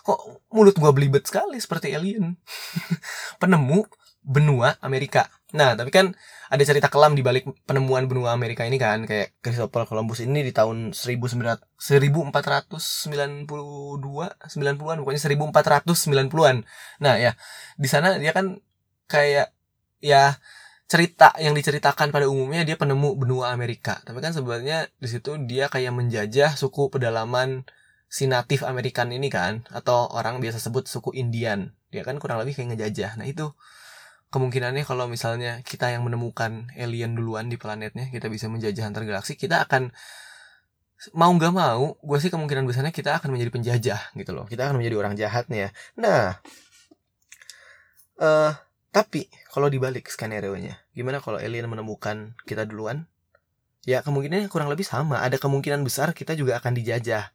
kok 0.00 0.20
mulut 0.48 0.76
gua 0.80 0.96
belibet 0.96 1.28
sekali 1.28 1.60
seperti 1.60 1.92
alien. 1.92 2.40
Penemu 3.40 3.84
benua 4.20 4.76
Amerika. 4.80 5.28
Nah 5.56 5.76
tapi 5.76 5.92
kan 5.92 6.16
ada 6.50 6.66
cerita 6.66 6.90
kelam 6.90 7.14
di 7.14 7.22
balik 7.22 7.46
penemuan 7.62 8.10
benua 8.10 8.34
Amerika 8.34 8.66
ini 8.66 8.74
kan 8.74 9.06
kayak 9.06 9.38
Christopher 9.38 9.86
Columbus 9.86 10.18
ini 10.20 10.42
di 10.42 10.50
tahun 10.50 10.90
1492 10.90 13.46
90-an 13.46 14.96
pokoknya 14.98 15.20
1490-an 15.22 16.56
nah 16.98 17.14
ya 17.14 17.38
di 17.78 17.86
sana 17.86 18.18
dia 18.18 18.34
kan 18.34 18.58
kayak 19.06 19.54
ya 20.02 20.42
cerita 20.90 21.30
yang 21.38 21.54
diceritakan 21.54 22.10
pada 22.10 22.26
umumnya 22.26 22.66
dia 22.66 22.74
penemu 22.74 23.14
benua 23.14 23.54
Amerika. 23.54 24.02
Tapi 24.02 24.18
kan 24.18 24.34
sebenarnya 24.34 24.90
di 24.98 25.06
situ 25.06 25.38
dia 25.46 25.70
kayak 25.70 25.94
menjajah 25.94 26.58
suku 26.58 26.90
pedalaman 26.90 27.62
si 28.10 28.26
natif 28.26 28.66
Amerikan 28.66 29.14
ini 29.14 29.30
kan 29.30 29.62
atau 29.70 30.10
orang 30.10 30.42
biasa 30.42 30.58
sebut 30.58 30.90
suku 30.90 31.14
Indian. 31.14 31.70
Dia 31.94 32.02
kan 32.02 32.18
kurang 32.18 32.42
lebih 32.42 32.58
kayak 32.58 32.74
ngejajah. 32.74 33.22
Nah 33.22 33.26
itu 33.30 33.54
kemungkinannya 34.34 34.82
kalau 34.82 35.06
misalnya 35.06 35.62
kita 35.62 35.94
yang 35.94 36.02
menemukan 36.02 36.66
alien 36.74 37.14
duluan 37.14 37.46
di 37.46 37.54
planetnya 37.54 38.10
kita 38.10 38.26
bisa 38.26 38.50
menjajah 38.50 38.86
antar 38.86 39.02
galaksi 39.02 39.34
kita 39.34 39.66
akan 39.66 39.90
mau 41.18 41.30
nggak 41.34 41.50
mau 41.50 41.98
gue 41.98 42.18
sih 42.22 42.30
kemungkinan 42.30 42.62
besarnya 42.66 42.94
kita 42.94 43.18
akan 43.22 43.30
menjadi 43.30 43.50
penjajah 43.54 44.00
gitu 44.18 44.30
loh. 44.34 44.50
Kita 44.50 44.66
akan 44.66 44.82
menjadi 44.82 44.96
orang 44.98 45.14
jahat 45.14 45.46
nih 45.46 45.66
ya 45.66 45.70
nah 45.94 46.22
uh, 48.18 48.52
tapi 48.90 49.30
kalau 49.50 49.70
dibalik 49.70 50.10
skenario 50.10 50.54
nya 50.58 50.82
gimana 50.94 51.22
kalau 51.22 51.38
alien 51.38 51.70
menemukan 51.70 52.34
kita 52.44 52.66
duluan 52.66 53.06
ya 53.86 54.04
kemungkinannya 54.04 54.50
kurang 54.50 54.68
lebih 54.68 54.84
sama 54.84 55.22
ada 55.22 55.38
kemungkinan 55.38 55.80
besar 55.86 56.12
kita 56.12 56.34
juga 56.34 56.58
akan 56.58 56.74
dijajah 56.76 57.32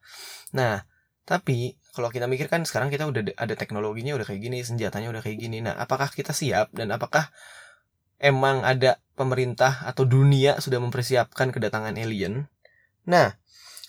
nah 0.54 0.84
tapi 1.26 1.74
kalau 1.96 2.14
kita 2.14 2.30
mikir 2.30 2.52
kan 2.52 2.62
sekarang 2.68 2.92
kita 2.92 3.10
udah 3.10 3.34
ada 3.40 3.56
teknologinya 3.56 4.14
udah 4.14 4.28
kayak 4.28 4.44
gini, 4.44 4.62
senjatanya 4.62 5.10
udah 5.10 5.24
kayak 5.24 5.40
gini. 5.42 5.64
Nah, 5.64 5.74
apakah 5.80 6.12
kita 6.12 6.36
siap 6.36 6.70
dan 6.76 6.92
apakah 6.92 7.32
emang 8.20 8.68
ada 8.68 9.00
pemerintah 9.16 9.88
atau 9.88 10.04
dunia 10.04 10.60
sudah 10.60 10.78
mempersiapkan 10.84 11.56
kedatangan 11.56 11.96
alien? 11.96 12.52
Nah, 13.08 13.40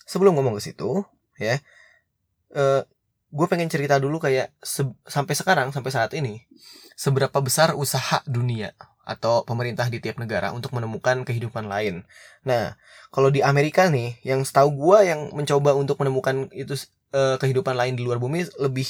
sebelum 0.07 0.39
ngomong 0.39 0.55
ke 0.57 0.71
situ, 0.71 1.03
ya, 1.35 1.59
uh, 2.55 2.87
gue 3.30 3.47
pengen 3.50 3.66
cerita 3.66 3.99
dulu 3.99 4.23
kayak 4.23 4.54
se 4.62 4.87
sampai 5.06 5.35
sekarang 5.35 5.68
sampai 5.75 5.90
saat 5.90 6.14
ini 6.14 6.47
seberapa 6.97 7.38
besar 7.42 7.76
usaha 7.76 8.23
dunia 8.25 8.73
atau 9.06 9.47
pemerintah 9.47 9.87
di 9.87 10.02
tiap 10.02 10.18
negara 10.18 10.50
untuk 10.50 10.75
menemukan 10.75 11.23
kehidupan 11.23 11.71
lain. 11.71 12.02
Nah, 12.42 12.75
kalau 13.14 13.30
di 13.30 13.38
Amerika 13.38 13.87
nih, 13.87 14.18
yang 14.26 14.42
setahu 14.42 14.75
gue 14.75 14.99
yang 15.06 15.30
mencoba 15.30 15.78
untuk 15.78 16.02
menemukan 16.02 16.50
itu 16.50 16.75
uh, 17.14 17.38
kehidupan 17.38 17.78
lain 17.78 17.95
di 17.95 18.02
luar 18.02 18.18
bumi 18.18 18.50
lebih 18.59 18.88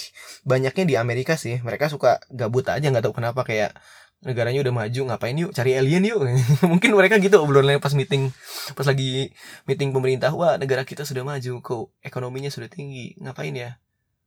banyaknya 0.49 0.85
di 0.89 0.95
Amerika 0.97 1.37
sih. 1.37 1.61
Mereka 1.61 1.93
suka 1.93 2.25
gabut 2.33 2.65
aja 2.73 2.89
nggak 2.89 3.05
tahu 3.05 3.15
kenapa 3.21 3.45
kayak 3.45 3.77
negaranya 4.25 4.65
udah 4.65 4.75
maju 4.75 5.01
ngapain 5.13 5.37
yuk 5.37 5.53
cari 5.53 5.77
alien 5.77 6.01
yuk 6.09 6.25
mungkin 6.73 6.97
mereka 6.97 7.21
gitu 7.21 7.37
obrolannya 7.37 7.79
pas 7.79 7.93
meeting 7.93 8.33
pas 8.73 8.89
lagi 8.89 9.37
meeting 9.69 9.93
pemerintah 9.93 10.33
wah 10.33 10.57
negara 10.57 10.89
kita 10.89 11.05
sudah 11.05 11.21
maju 11.21 11.61
kok 11.61 11.93
ekonominya 12.01 12.49
sudah 12.49 12.73
tinggi 12.73 13.13
ngapain 13.21 13.53
ya 13.53 13.77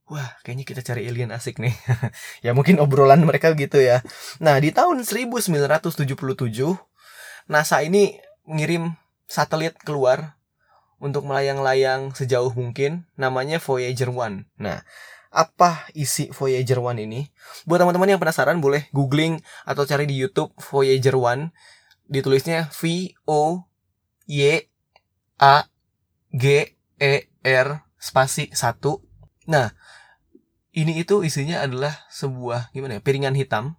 wah 0.09 0.35
kayaknya 0.41 0.65
kita 0.65 0.81
cari 0.81 1.05
alien 1.05 1.31
asik 1.31 1.61
nih 1.61 1.73
ya 2.45 2.57
mungkin 2.57 2.81
obrolan 2.81 3.23
mereka 3.23 3.53
gitu 3.53 3.79
ya 3.79 4.01
nah 4.41 4.57
di 4.57 4.73
tahun 4.73 5.05
1977 5.05 5.95
NASA 7.49 7.81
ini 7.81 8.17
ngirim 8.49 8.93
satelit 9.29 9.77
keluar 9.81 10.39
untuk 10.99 11.23
melayang-layang 11.25 12.11
sejauh 12.11 12.51
mungkin 12.53 13.07
namanya 13.15 13.57
Voyager 13.57 14.11
1. 14.11 14.45
Nah, 14.59 14.83
apa 15.31 15.87
isi 15.95 16.27
Voyager 16.29 16.83
1 16.83 16.99
ini? 16.99 17.31
Buat 17.63 17.85
teman-teman 17.85 18.11
yang 18.11 18.21
penasaran 18.21 18.59
boleh 18.59 18.91
googling 18.91 19.39
atau 19.63 19.87
cari 19.87 20.05
di 20.05 20.19
YouTube 20.19 20.51
Voyager 20.59 21.15
1. 21.15 21.49
Ditulisnya 22.09 22.67
V 22.73 23.15
O 23.25 23.63
Y 24.27 24.67
A 25.39 25.65
G 26.35 26.75
E 26.99 27.13
R 27.45 27.67
spasi 27.95 28.51
1. 28.51 28.59
Nah, 29.49 29.73
ini 30.73 31.01
itu 31.01 31.25
isinya 31.25 31.65
adalah 31.65 31.93
sebuah 32.13 32.69
gimana 32.75 32.97
ya? 32.97 33.01
Piringan 33.01 33.33
hitam. 33.33 33.77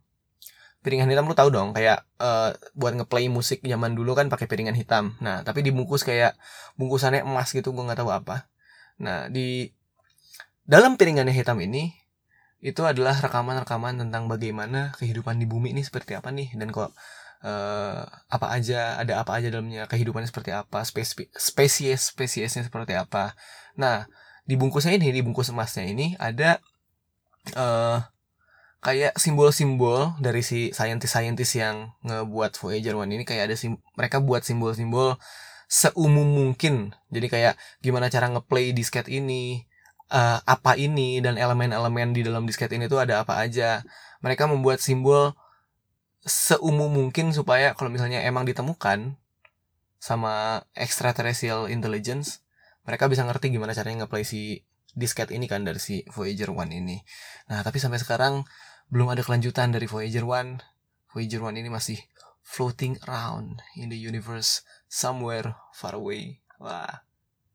Piringan 0.81 1.12
hitam 1.12 1.29
lu 1.29 1.37
tahu 1.37 1.53
dong 1.53 1.76
kayak 1.76 2.09
uh, 2.16 2.57
buat 2.72 2.96
ngeplay 2.96 3.29
musik 3.29 3.61
zaman 3.61 3.92
dulu 3.92 4.16
kan 4.16 4.33
pakai 4.33 4.48
piringan 4.48 4.74
hitam. 4.74 5.14
Nah 5.20 5.44
tapi 5.44 5.61
dibungkus 5.61 6.03
kayak 6.03 6.35
bungkusannya 6.81 7.22
emas 7.22 7.53
gitu 7.53 7.70
gue 7.70 7.85
nggak 7.85 8.00
tahu 8.00 8.11
apa. 8.11 8.48
Nah 8.96 9.29
di 9.29 9.68
dalam 10.64 10.96
piringannya 10.96 11.37
hitam 11.37 11.61
ini 11.61 11.92
itu 12.61 12.85
adalah 12.85 13.16
rekaman-rekaman 13.16 13.96
tentang 14.05 14.29
bagaimana 14.29 14.92
kehidupan 14.96 15.40
di 15.40 15.48
bumi 15.48 15.72
ini 15.72 15.81
seperti 15.81 16.12
apa 16.12 16.29
nih 16.29 16.53
dan 16.57 16.68
kok 16.68 16.92
uh, 17.44 18.00
apa 18.29 18.46
aja 18.53 19.00
ada 19.00 19.20
apa 19.24 19.40
aja 19.40 19.48
dalamnya 19.48 19.88
kehidupannya 19.88 20.29
seperti 20.29 20.53
apa 20.53 20.85
spesies 20.85 21.29
spesies 21.37 22.12
spesiesnya 22.12 22.64
seperti 22.64 22.96
apa. 22.96 23.37
Nah 23.76 24.09
di 24.44 24.57
bungkusnya 24.57 24.96
ini 24.96 25.12
di 25.12 25.20
bungkus 25.24 25.53
emasnya 25.53 25.88
ini 25.88 26.16
ada 26.20 26.61
uh, 27.57 28.05
kayak 28.81 29.16
simbol-simbol 29.20 30.16
dari 30.18 30.40
si 30.40 30.72
scientist-scientist 30.72 31.53
yang 31.61 31.92
ngebuat 32.00 32.57
Voyager 32.57 32.96
One 32.96 33.12
ini 33.12 33.24
kayak 33.29 33.53
ada 33.53 33.57
sim 33.57 33.76
mereka 33.96 34.24
buat 34.24 34.44
simbol-simbol 34.44 35.20
seumum 35.70 36.26
mungkin. 36.26 36.96
Jadi 37.12 37.26
kayak 37.31 37.55
gimana 37.85 38.11
cara 38.11 38.26
ngeplay 38.33 38.72
disket 38.74 39.07
ini, 39.07 39.68
uh, 40.11 40.42
apa 40.42 40.74
ini 40.74 41.22
dan 41.22 41.38
elemen-elemen 41.38 42.16
di 42.16 42.26
dalam 42.26 42.48
disket 42.48 42.72
ini 42.74 42.90
tuh 42.90 43.05
ada 43.05 43.22
apa 43.22 43.38
aja. 43.38 43.87
Mereka 44.24 44.50
membuat 44.50 44.83
simbol 44.83 45.37
seumum 46.24 46.92
mungkin 46.92 47.33
supaya 47.33 47.72
kalau 47.72 47.88
misalnya 47.88 48.20
emang 48.20 48.44
ditemukan 48.44 49.16
sama 50.00 50.64
extraterrestrial 50.72 51.68
intelligence, 51.68 52.44
mereka 52.85 53.09
bisa 53.09 53.24
ngerti 53.24 53.53
gimana 53.53 53.76
caranya 53.76 54.05
ngeplay 54.05 54.24
si 54.24 54.64
disket 54.94 55.31
ini 55.31 55.46
kan 55.46 55.62
dari 55.62 55.79
si 55.79 56.03
Voyager 56.11 56.50
One 56.50 56.74
ini. 56.74 56.98
Nah, 57.50 57.62
tapi 57.62 57.79
sampai 57.79 58.03
sekarang 58.03 58.46
belum 58.90 59.14
ada 59.14 59.22
kelanjutan 59.22 59.70
dari 59.70 59.87
Voyager 59.87 60.26
1. 60.26 60.59
Voyager 61.14 61.40
1 61.42 61.59
ini 61.59 61.70
masih 61.70 61.98
floating 62.42 62.98
around 63.07 63.62
in 63.79 63.90
the 63.90 63.98
universe 63.98 64.66
somewhere 64.90 65.55
far 65.70 65.94
away. 65.94 66.42
Wah, 66.59 67.07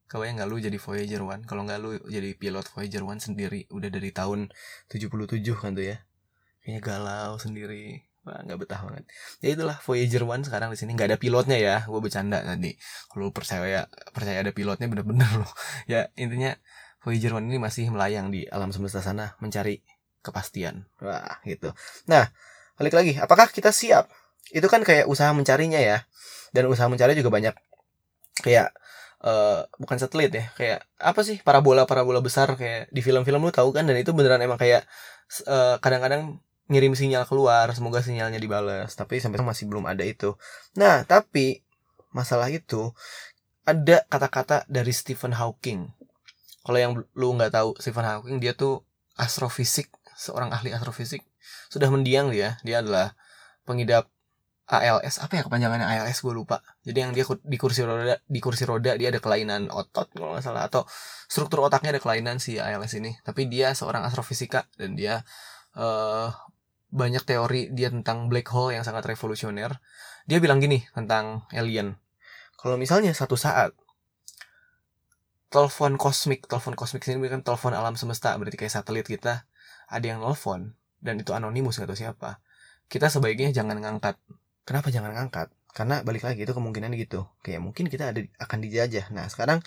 kebayang 0.07 0.39
nggak 0.39 0.49
lu 0.49 0.57
jadi 0.63 0.77
Voyager 0.79 1.21
1? 1.23 1.43
Kalau 1.43 1.67
nggak 1.67 1.79
lu 1.83 1.99
jadi 2.07 2.35
pilot 2.39 2.65
Voyager 2.71 3.03
1 3.03 3.19
sendiri 3.19 3.67
udah 3.67 3.89
dari 3.91 4.11
tahun 4.15 4.51
77 4.87 5.11
kan 5.59 5.75
tuh 5.75 5.85
ya. 5.91 5.97
Kayaknya 6.63 6.81
galau 6.81 7.35
sendiri. 7.35 8.07
Wah, 8.25 8.41
nggak 8.41 8.57
betah 8.65 8.81
banget. 8.81 9.05
Ya 9.43 9.53
itulah 9.53 9.77
Voyager 9.83 10.23
1 10.23 10.47
sekarang 10.47 10.71
di 10.73 10.77
sini 10.79 10.97
nggak 10.97 11.13
ada 11.13 11.19
pilotnya 11.19 11.57
ya. 11.59 11.77
Gue 11.85 11.99
bercanda 11.99 12.41
tadi. 12.41 12.73
Kalau 13.11 13.29
percaya 13.29 13.85
percaya 14.15 14.39
ada 14.41 14.55
pilotnya 14.55 14.87
bener-bener 14.87 15.29
loh. 15.35 15.51
Ya 15.91 16.09
intinya 16.17 16.57
Voyager 17.05 17.37
1 17.37 17.45
ini 17.45 17.61
masih 17.61 17.93
melayang 17.93 18.33
di 18.33 18.49
alam 18.49 18.73
semesta 18.73 19.05
sana 19.05 19.37
mencari 19.37 19.85
kepastian. 20.25 20.89
Wah, 21.05 21.37
gitu. 21.45 21.69
Nah, 22.09 22.33
balik 22.81 22.97
lagi, 22.97 23.13
apakah 23.21 23.53
kita 23.53 23.69
siap? 23.69 24.09
Itu 24.49 24.65
kan 24.65 24.81
kayak 24.81 25.05
usaha 25.05 25.29
mencarinya 25.29 25.77
ya. 25.77 26.01
Dan 26.49 26.65
usaha 26.65 26.89
mencari 26.89 27.13
juga 27.13 27.29
banyak 27.29 27.53
kayak 28.41 28.73
uh, 29.21 29.69
bukan 29.77 30.01
satelit 30.01 30.33
ya, 30.33 30.49
kayak 30.57 30.79
apa 30.97 31.21
sih 31.21 31.37
parabola-parabola 31.45 32.25
besar 32.25 32.57
kayak 32.57 32.89
di 32.89 33.05
film-film 33.05 33.45
lu 33.45 33.53
tahu 33.53 33.69
kan 33.69 33.85
dan 33.85 33.95
itu 34.01 34.11
beneran 34.11 34.41
emang 34.41 34.57
kayak 34.57 34.83
kadang 35.45 35.79
kadang-kadang 35.81 36.23
ngirim 36.65 36.97
sinyal 36.97 37.29
keluar, 37.29 37.69
semoga 37.77 38.01
sinyalnya 38.01 38.41
dibalas. 38.41 38.97
Tapi 38.97 39.21
sampai 39.21 39.37
sekarang 39.37 39.49
masih 39.53 39.65
belum 39.69 39.85
ada 39.85 40.01
itu. 40.01 40.33
Nah, 40.77 41.05
tapi 41.05 41.61
masalah 42.09 42.49
itu 42.49 42.89
ada 43.65 44.05
kata-kata 44.09 44.65
dari 44.69 44.93
Stephen 44.93 45.33
Hawking. 45.33 45.89
Kalau 46.65 46.77
yang 46.81 46.97
lu 47.13 47.27
nggak 47.37 47.53
tahu 47.53 47.77
Stephen 47.77 48.03
Hawking 48.03 48.41
dia 48.41 48.57
tuh 48.57 48.81
astrofisik 49.15 49.93
seorang 50.17 50.49
ahli 50.49 50.73
astrofisik. 50.73 51.21
Sudah 51.69 51.93
mendiang 51.93 52.33
dia 52.33 52.57
dia 52.65 52.81
adalah 52.81 53.13
pengidap 53.69 54.09
ALS 54.65 55.21
apa 55.21 55.37
ya 55.37 55.43
kepanjangannya? 55.45 55.85
ALS 55.85 56.25
gue 56.25 56.33
lupa. 56.33 56.65
Jadi 56.81 56.97
yang 56.97 57.13
dia 57.13 57.21
di 57.45 57.57
kursi 57.61 57.85
roda 57.85 58.17
di 58.25 58.39
kursi 58.41 58.65
roda 58.65 58.97
dia 58.97 59.13
ada 59.13 59.21
kelainan 59.21 59.69
otot 59.69 60.09
kalau 60.09 60.33
nggak 60.33 60.41
salah 60.41 60.65
atau 60.65 60.89
struktur 61.29 61.61
otaknya 61.61 61.93
ada 61.93 62.01
kelainan 62.01 62.41
si 62.41 62.57
ALS 62.57 62.97
ini. 62.97 63.13
Tapi 63.21 63.45
dia 63.45 63.77
seorang 63.77 64.01
astrofisika 64.01 64.65
dan 64.73 64.97
dia 64.97 65.21
uh, 65.77 66.33
banyak 66.89 67.21
teori 67.21 67.69
dia 67.77 67.93
tentang 67.93 68.25
black 68.25 68.49
hole 68.49 68.73
yang 68.73 68.81
sangat 68.81 69.05
revolusioner. 69.05 69.77
Dia 70.25 70.41
bilang 70.41 70.57
gini 70.57 70.81
tentang 70.97 71.45
alien. 71.53 72.01
Kalau 72.57 72.81
misalnya 72.81 73.13
satu 73.13 73.37
saat 73.37 73.77
telepon 75.55 75.95
kosmik 75.95 76.51
telepon 76.51 76.75
kosmik 76.75 77.07
ini 77.07 77.31
kan 77.31 77.39
telepon 77.39 77.71
alam 77.71 77.95
semesta 77.95 78.35
berarti 78.35 78.59
kayak 78.59 78.75
satelit 78.75 79.07
kita 79.07 79.47
ada 79.87 80.03
yang 80.03 80.19
nelfon 80.19 80.75
dan 80.99 81.15
itu 81.15 81.31
anonimus 81.31 81.79
atau 81.79 81.95
siapa 81.95 82.43
kita 82.91 83.07
sebaiknya 83.07 83.55
jangan 83.55 83.79
ngangkat 83.79 84.19
kenapa 84.67 84.91
jangan 84.91 85.15
ngangkat 85.15 85.47
karena 85.71 86.03
balik 86.03 86.27
lagi 86.27 86.43
itu 86.43 86.51
kemungkinan 86.51 86.91
gitu 86.99 87.31
kayak 87.39 87.63
mungkin 87.63 87.87
kita 87.87 88.11
ada 88.11 88.19
akan 88.43 88.59
dijajah 88.59 89.15
nah 89.15 89.23
sekarang 89.31 89.63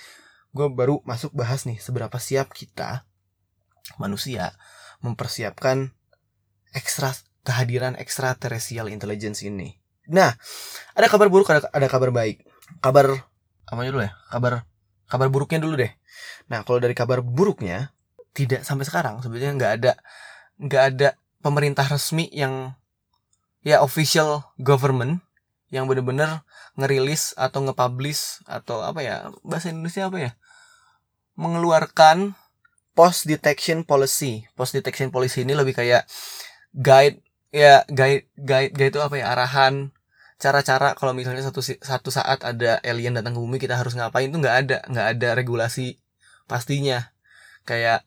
gue 0.53 0.68
baru 0.68 1.01
masuk 1.09 1.33
bahas 1.33 1.64
nih 1.64 1.81
seberapa 1.81 2.20
siap 2.20 2.53
kita 2.53 3.09
manusia 3.96 4.53
mempersiapkan 5.01 5.96
ekstra 6.77 7.16
kehadiran 7.48 7.96
extraterrestrial 7.96 8.92
intelligence 8.92 9.40
ini. 9.40 9.81
Nah, 10.09 10.37
ada 10.92 11.09
kabar 11.09 11.33
buruk, 11.33 11.48
ada, 11.48 11.64
ada 11.72 11.88
kabar 11.88 12.12
baik. 12.12 12.44
Kabar 12.85 13.24
apa 13.64 13.81
dulu 13.88 14.05
ya? 14.05 14.12
Kabar 14.29 14.68
kabar 15.09 15.33
buruknya 15.33 15.59
dulu 15.64 15.75
deh. 15.81 15.92
Nah, 16.53 16.62
kalau 16.62 16.79
dari 16.79 16.92
kabar 16.92 17.25
buruknya 17.25 17.90
tidak 18.37 18.62
sampai 18.62 18.85
sekarang. 18.87 19.18
Sebenarnya 19.25 19.53
nggak 19.57 19.73
ada 19.81 19.92
nggak 20.61 20.83
ada 20.94 21.09
pemerintah 21.40 21.88
resmi 21.88 22.29
yang 22.31 22.77
ya 23.66 23.83
official 23.83 24.55
government 24.61 25.25
yang 25.68 25.85
bener-bener 25.85 26.47
ngerilis 26.79 27.37
atau 27.37 27.61
nge-publish 27.66 28.40
atau 28.49 28.81
apa 28.81 29.01
ya 29.05 29.16
bahasa 29.42 29.73
Indonesia 29.73 30.07
apa 30.07 30.18
ya? 30.21 30.33
Mengeluarkan 31.35 32.37
post 32.92 33.27
detection 33.27 33.83
policy. 33.83 34.47
Post 34.55 34.77
detection 34.79 35.11
policy 35.11 35.42
ini 35.42 35.57
lebih 35.57 35.75
kayak 35.77 36.07
guide 36.77 37.21
ya 37.49 37.83
guide 37.88 38.29
guide 38.37 38.73
guide 38.77 38.92
itu 38.97 39.01
apa 39.01 39.14
ya? 39.18 39.33
Arahan 39.35 39.90
cara-cara 40.38 40.94
kalau 40.94 41.12
misalnya 41.12 41.42
satu 41.42 41.61
satu 41.62 42.09
saat 42.14 42.46
ada 42.46 42.79
alien 42.87 43.18
datang 43.18 43.35
ke 43.35 43.40
bumi 43.42 43.59
kita 43.59 43.74
harus 43.74 43.98
ngapain 43.98 44.31
itu 44.31 44.38
nggak 44.38 44.57
ada 44.66 44.77
nggak 44.87 45.07
ada 45.18 45.29
regulasi 45.35 45.98
pastinya 46.46 47.11
kayak 47.66 48.07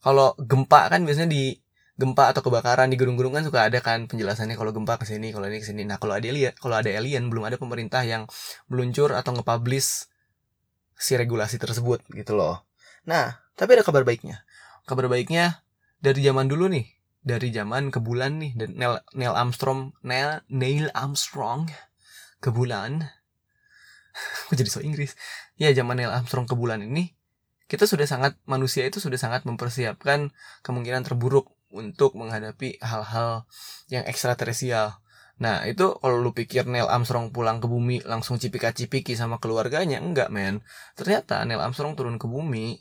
kalau 0.00 0.32
gempa 0.40 0.88
kan 0.88 1.04
biasanya 1.04 1.28
di 1.28 1.60
gempa 1.98 2.30
atau 2.30 2.46
kebakaran 2.46 2.86
di 2.88 2.96
gunung-gunung 2.96 3.34
kan 3.34 3.42
suka 3.42 3.66
ada 3.66 3.82
kan 3.82 4.06
penjelasannya 4.06 4.54
kalau 4.54 4.70
gempa 4.70 5.02
ke 5.02 5.04
sini, 5.10 5.34
kalau 5.34 5.50
ini 5.50 5.58
ke 5.58 5.66
sini. 5.66 5.82
Nah, 5.82 5.98
kalau 5.98 6.14
ada 6.14 6.22
alien, 6.30 6.54
kalau 6.54 6.78
ada 6.78 6.86
alien 6.94 7.26
belum 7.26 7.50
ada 7.50 7.58
pemerintah 7.58 8.06
yang 8.06 8.30
meluncur 8.70 9.10
atau 9.10 9.34
nge-publish 9.34 10.06
si 10.94 11.12
regulasi 11.18 11.58
tersebut 11.58 12.06
gitu 12.14 12.38
loh. 12.38 12.62
Nah, 13.02 13.42
tapi 13.58 13.74
ada 13.74 13.82
kabar 13.82 14.06
baiknya. 14.06 14.46
Kabar 14.86 15.10
baiknya 15.10 15.66
dari 15.98 16.22
zaman 16.22 16.46
dulu 16.46 16.70
nih, 16.70 16.86
dari 17.28 17.52
zaman 17.52 17.92
ke 17.92 18.00
bulan 18.00 18.40
nih 18.40 18.56
dan 18.56 18.70
Neil, 18.80 19.04
Neil 19.12 19.34
Armstrong, 19.36 19.92
Neil, 20.00 20.40
Neil 20.48 20.88
Armstrong 20.96 21.68
ke 22.40 22.48
bulan. 22.48 23.04
Aku 24.48 24.56
jadi 24.56 24.72
so 24.72 24.80
Inggris. 24.80 25.12
Ya, 25.60 25.68
zaman 25.76 26.00
Neil 26.00 26.08
Armstrong 26.08 26.48
ke 26.48 26.56
bulan 26.56 26.80
ini 26.80 27.18
kita 27.68 27.84
sudah 27.84 28.08
sangat 28.08 28.32
manusia 28.48 28.88
itu 28.88 28.96
sudah 28.96 29.20
sangat 29.20 29.44
mempersiapkan 29.44 30.32
kemungkinan 30.64 31.04
terburuk 31.04 31.52
untuk 31.68 32.16
menghadapi 32.16 32.80
hal-hal 32.80 33.44
yang 33.92 34.08
ekstraterestrial. 34.08 35.04
Nah 35.38 35.68
itu 35.68 35.94
kalau 36.00 36.16
lu 36.18 36.32
pikir 36.32 36.64
Neil 36.64 36.88
Armstrong 36.88 37.28
pulang 37.30 37.60
ke 37.60 37.68
bumi 37.68 38.02
langsung 38.08 38.40
cipika-cipiki 38.40 39.14
sama 39.14 39.36
keluarganya 39.36 40.00
enggak 40.00 40.32
men. 40.32 40.64
Ternyata 40.96 41.44
Neil 41.44 41.60
Armstrong 41.60 41.92
turun 41.92 42.16
ke 42.16 42.24
bumi. 42.24 42.80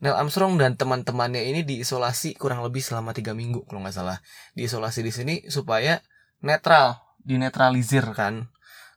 Neil 0.00 0.16
Armstrong 0.16 0.56
dan 0.56 0.80
teman-temannya 0.80 1.44
ini 1.44 1.60
diisolasi 1.60 2.40
kurang 2.40 2.64
lebih 2.64 2.80
selama 2.80 3.12
tiga 3.12 3.36
minggu 3.36 3.68
kalau 3.68 3.84
nggak 3.84 3.96
salah. 3.96 4.18
Diisolasi 4.56 5.04
di 5.04 5.12
sini 5.12 5.34
supaya 5.52 6.00
netral, 6.40 6.96
dinetralisir 7.20 8.04
kan. 8.16 8.48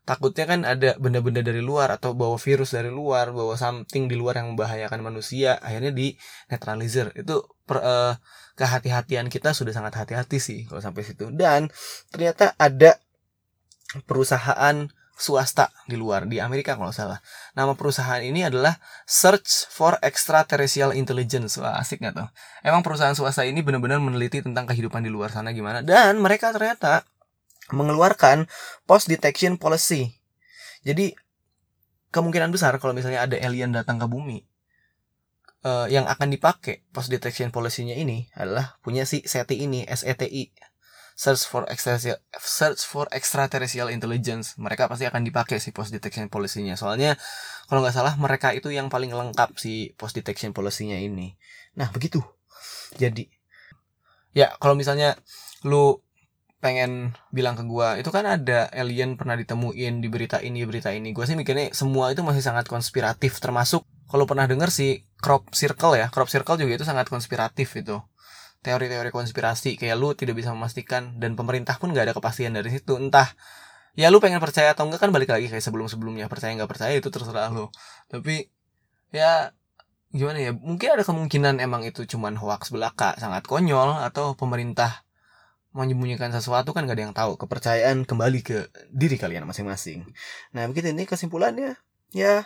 Takutnya 0.04 0.44
kan 0.44 0.68
ada 0.68 1.00
benda-benda 1.00 1.40
dari 1.40 1.64
luar 1.64 1.96
atau 1.96 2.12
bawa 2.12 2.36
virus 2.36 2.76
dari 2.76 2.92
luar, 2.92 3.32
bawa 3.32 3.56
something 3.56 4.12
di 4.12 4.20
luar 4.20 4.40
yang 4.40 4.56
membahayakan 4.56 5.00
manusia, 5.00 5.60
akhirnya 5.64 5.96
di 5.96 6.16
netralisir. 6.52 7.16
Itu 7.16 7.48
per, 7.64 7.80
uh, 7.80 8.14
kehati-hatian 8.60 9.32
kita 9.32 9.56
sudah 9.56 9.72
sangat 9.72 9.96
hati-hati 9.96 10.44
sih 10.44 10.60
kalau 10.68 10.84
sampai 10.84 11.08
situ. 11.08 11.32
Dan 11.32 11.72
ternyata 12.12 12.52
ada 12.60 13.00
perusahaan 14.04 14.92
swasta 15.14 15.70
di 15.86 15.94
luar 15.94 16.26
di 16.26 16.42
Amerika 16.42 16.74
kalau 16.74 16.90
salah. 16.90 17.22
Nama 17.54 17.74
perusahaan 17.78 18.20
ini 18.20 18.44
adalah 18.44 18.78
Search 19.06 19.70
for 19.70 19.96
Extraterrestrial 20.02 20.92
Intelligence. 20.98 21.62
Wah, 21.62 21.78
asik 21.78 22.02
gak 22.02 22.18
tuh? 22.18 22.28
Emang 22.66 22.82
perusahaan 22.82 23.14
swasta 23.14 23.46
ini 23.46 23.62
benar-benar 23.62 24.02
meneliti 24.02 24.42
tentang 24.42 24.66
kehidupan 24.66 25.06
di 25.06 25.14
luar 25.14 25.30
sana 25.30 25.54
gimana 25.54 25.86
dan 25.86 26.18
mereka 26.18 26.50
ternyata 26.52 27.06
mengeluarkan 27.72 28.50
post 28.90 29.08
detection 29.08 29.56
policy. 29.56 30.12
Jadi 30.84 31.16
kemungkinan 32.12 32.52
besar 32.52 32.76
kalau 32.78 32.92
misalnya 32.92 33.24
ada 33.24 33.40
alien 33.40 33.72
datang 33.72 33.98
ke 33.98 34.06
bumi, 34.06 34.44
uh, 35.64 35.88
yang 35.90 36.06
akan 36.06 36.30
dipakai 36.30 36.84
post 36.92 37.10
detection 37.10 37.50
policy-nya 37.50 37.96
ini 37.98 38.30
adalah 38.36 38.78
punya 38.84 39.08
si 39.08 39.24
SETI 39.24 39.66
ini, 39.66 39.88
SETI. 39.88 40.54
Search 41.14 41.46
for 41.46 41.64
extraterrestrial 41.70 42.18
search 42.42 42.82
for 42.84 43.06
extraterrestrial 43.14 43.94
intelligence. 43.94 44.58
Mereka 44.58 44.90
pasti 44.90 45.06
akan 45.06 45.22
dipakai 45.22 45.62
si 45.62 45.70
post 45.70 45.94
detection 45.94 46.28
policy-nya. 46.28 46.74
Soalnya 46.74 47.16
kalau 47.70 47.86
nggak 47.86 47.96
salah 47.96 48.14
mereka 48.18 48.52
itu 48.52 48.74
yang 48.74 48.90
paling 48.90 49.14
lengkap 49.14 49.56
si 49.62 49.94
post 49.94 50.18
detection 50.18 50.52
policy-nya 50.52 50.98
ini. 50.98 51.38
Nah, 51.78 51.90
begitu. 51.94 52.22
Jadi 52.98 53.30
ya 54.34 54.50
kalau 54.58 54.74
misalnya 54.74 55.14
lu 55.62 56.02
pengen 56.64 57.12
bilang 57.30 57.60
ke 57.60 57.64
gua 57.68 58.00
itu 58.00 58.08
kan 58.08 58.24
ada 58.24 58.72
alien 58.72 59.20
pernah 59.20 59.36
ditemuin 59.36 60.00
di 60.00 60.08
berita 60.08 60.40
ini 60.40 60.64
berita 60.64 60.96
ini 60.96 61.12
gua 61.12 61.28
sih 61.28 61.36
mikirnya 61.36 61.76
semua 61.76 62.16
itu 62.16 62.24
masih 62.24 62.40
sangat 62.40 62.72
konspiratif 62.72 63.44
termasuk 63.44 63.84
kalau 64.08 64.24
pernah 64.24 64.48
denger 64.48 64.72
sih 64.72 65.04
crop 65.20 65.52
circle 65.52 66.00
ya 66.00 66.08
crop 66.08 66.32
circle 66.32 66.56
juga 66.56 66.80
itu 66.80 66.86
sangat 66.88 67.12
konspiratif 67.12 67.68
itu 67.76 68.00
teori-teori 68.64 69.12
konspirasi 69.12 69.76
kayak 69.76 69.96
lu 70.00 70.16
tidak 70.16 70.40
bisa 70.40 70.56
memastikan 70.56 71.20
dan 71.20 71.36
pemerintah 71.36 71.76
pun 71.78 71.92
nggak 71.92 72.10
ada 72.12 72.14
kepastian 72.16 72.56
dari 72.56 72.72
situ. 72.72 72.96
Entah 72.96 73.28
ya 73.94 74.10
lu 74.10 74.18
pengen 74.24 74.40
percaya 74.40 74.74
atau 74.74 74.88
enggak 74.88 75.04
kan 75.04 75.12
balik 75.12 75.30
lagi 75.30 75.52
kayak 75.52 75.62
sebelum 75.62 75.92
sebelumnya 75.92 76.32
percaya 76.32 76.56
nggak 76.56 76.72
percaya 76.72 76.96
itu 76.96 77.12
terserah 77.12 77.52
lu. 77.52 77.68
Tapi 78.08 78.48
ya 79.14 79.52
gimana 80.14 80.40
ya 80.40 80.52
mungkin 80.56 80.90
ada 80.96 81.04
kemungkinan 81.04 81.60
emang 81.60 81.84
itu 81.84 82.06
cuman 82.08 82.40
hoax 82.40 82.72
belaka 82.72 83.18
sangat 83.20 83.46
konyol 83.46 84.02
atau 84.02 84.38
pemerintah 84.38 85.04
menyembunyikan 85.74 86.30
sesuatu 86.30 86.70
kan 86.72 86.86
gak 86.86 86.96
ada 86.98 87.04
yang 87.10 87.18
tahu. 87.18 87.34
Kepercayaan 87.36 88.06
kembali 88.06 88.40
ke 88.46 88.70
diri 88.94 89.18
kalian 89.18 89.44
masing-masing. 89.50 90.06
Nah 90.54 90.70
begitu 90.70 90.94
ini 90.94 91.10
kesimpulannya 91.10 91.76
ya 92.14 92.46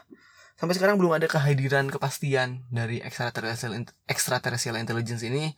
sampai 0.57 0.73
sekarang 0.73 0.97
belum 0.97 1.19
ada 1.19 1.27
kehadiran 1.29 1.91
kepastian 1.91 2.65
dari 2.73 3.03
extraterrestrial 3.03 3.85
extraterrestrial 4.09 4.79
intelligence 4.81 5.21
ini 5.21 5.53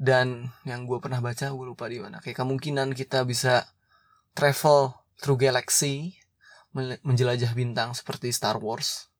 dan 0.00 0.48
yang 0.64 0.88
gue 0.88 0.96
pernah 0.96 1.20
baca 1.20 1.52
gue 1.52 1.66
lupa 1.68 1.84
di 1.84 2.00
mana. 2.00 2.24
Kayak 2.24 2.40
kemungkinan 2.40 2.96
kita 2.96 3.20
bisa 3.28 3.68
travel 4.32 4.96
through 5.20 5.36
galaxy 5.36 6.16
menjelajah 7.04 7.52
bintang 7.52 7.92
seperti 7.92 8.32
Star 8.32 8.56
Wars. 8.56 9.12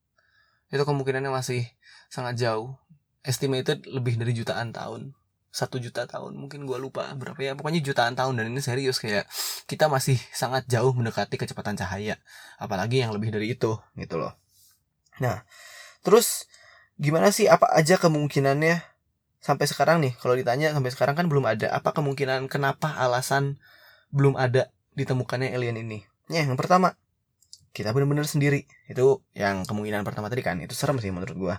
Itu 0.72 0.88
kemungkinannya 0.88 1.28
masih 1.28 1.68
sangat 2.08 2.40
jauh. 2.40 2.80
Estimated 3.20 3.84
lebih 3.84 4.16
dari 4.16 4.32
jutaan 4.32 4.72
tahun. 4.72 5.12
Satu 5.52 5.76
juta 5.76 6.08
tahun. 6.08 6.32
Mungkin 6.40 6.64
gue 6.64 6.78
lupa 6.80 7.12
berapa 7.12 7.36
ya. 7.36 7.52
Pokoknya 7.52 7.84
jutaan 7.84 8.16
tahun. 8.16 8.40
Dan 8.40 8.48
ini 8.48 8.64
serius 8.64 8.96
kayak 8.96 9.28
kita 9.68 9.92
masih 9.92 10.16
sangat 10.32 10.64
jauh 10.64 10.96
mendekati 10.96 11.36
kecepatan 11.36 11.76
cahaya. 11.76 12.16
Apalagi 12.56 13.04
yang 13.04 13.12
lebih 13.12 13.28
dari 13.28 13.52
itu 13.52 13.76
gitu 14.00 14.16
loh. 14.16 14.32
Nah, 15.20 15.44
terus 16.00 16.48
gimana 16.96 17.28
sih? 17.28 17.52
Apa 17.52 17.68
aja 17.76 18.00
kemungkinannya 18.00 18.80
sampai 19.40 19.66
sekarang 19.66 20.04
nih 20.04 20.12
kalau 20.20 20.36
ditanya 20.36 20.70
sampai 20.76 20.92
sekarang 20.92 21.16
kan 21.16 21.26
belum 21.26 21.48
ada. 21.48 21.72
Apa 21.72 21.96
kemungkinan 21.96 22.46
kenapa 22.52 22.94
alasan 23.00 23.56
belum 24.12 24.36
ada 24.36 24.68
ditemukannya 24.94 25.52
alien 25.56 25.80
ini? 25.80 26.04
Ya, 26.30 26.44
yang 26.44 26.54
pertama 26.60 26.94
kita 27.72 27.90
benar-benar 27.96 28.28
sendiri. 28.28 28.68
Itu 28.86 29.24
yang 29.34 29.64
kemungkinan 29.64 30.04
pertama 30.04 30.28
tadi 30.28 30.44
kan 30.44 30.60
itu 30.60 30.76
serem 30.76 31.00
sih 31.00 31.10
menurut 31.10 31.36
gua. 31.36 31.56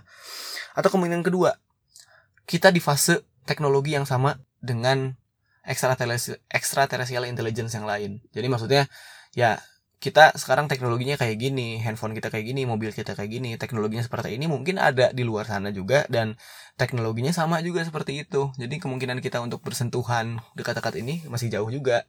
Atau 0.78 0.94
kemungkinan 0.94 1.26
kedua 1.26 1.58
kita 2.46 2.70
di 2.70 2.78
fase 2.78 3.26
teknologi 3.44 3.94
yang 3.98 4.06
sama 4.06 4.38
dengan 4.62 5.18
extraterrestrial 5.66 7.26
intelligence 7.26 7.74
yang 7.74 7.86
lain. 7.86 8.22
Jadi 8.34 8.46
maksudnya 8.50 8.86
ya 9.34 9.58
kita 10.02 10.34
sekarang 10.34 10.66
teknologinya 10.66 11.14
kayak 11.14 11.38
gini, 11.38 11.78
handphone 11.78 12.10
kita 12.10 12.26
kayak 12.26 12.50
gini, 12.50 12.66
mobil 12.66 12.90
kita 12.90 13.14
kayak 13.14 13.38
gini, 13.38 13.54
teknologinya 13.54 14.02
seperti 14.02 14.34
ini 14.34 14.50
mungkin 14.50 14.82
ada 14.82 15.14
di 15.14 15.22
luar 15.22 15.46
sana 15.46 15.70
juga 15.70 16.02
dan 16.10 16.34
teknologinya 16.74 17.30
sama 17.30 17.62
juga 17.62 17.86
seperti 17.86 18.26
itu. 18.26 18.50
Jadi 18.58 18.82
kemungkinan 18.82 19.22
kita 19.22 19.38
untuk 19.38 19.62
bersentuhan 19.62 20.42
dekat-dekat 20.58 20.98
ini 20.98 21.22
masih 21.30 21.54
jauh 21.54 21.70
juga. 21.70 22.02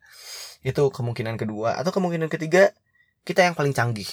Itu 0.66 0.90
kemungkinan 0.90 1.38
kedua 1.38 1.78
atau 1.78 1.94
kemungkinan 1.94 2.34
ketiga 2.34 2.74
kita 3.30 3.46
yang 3.46 3.54
paling 3.54 3.78
canggih. 3.78 4.10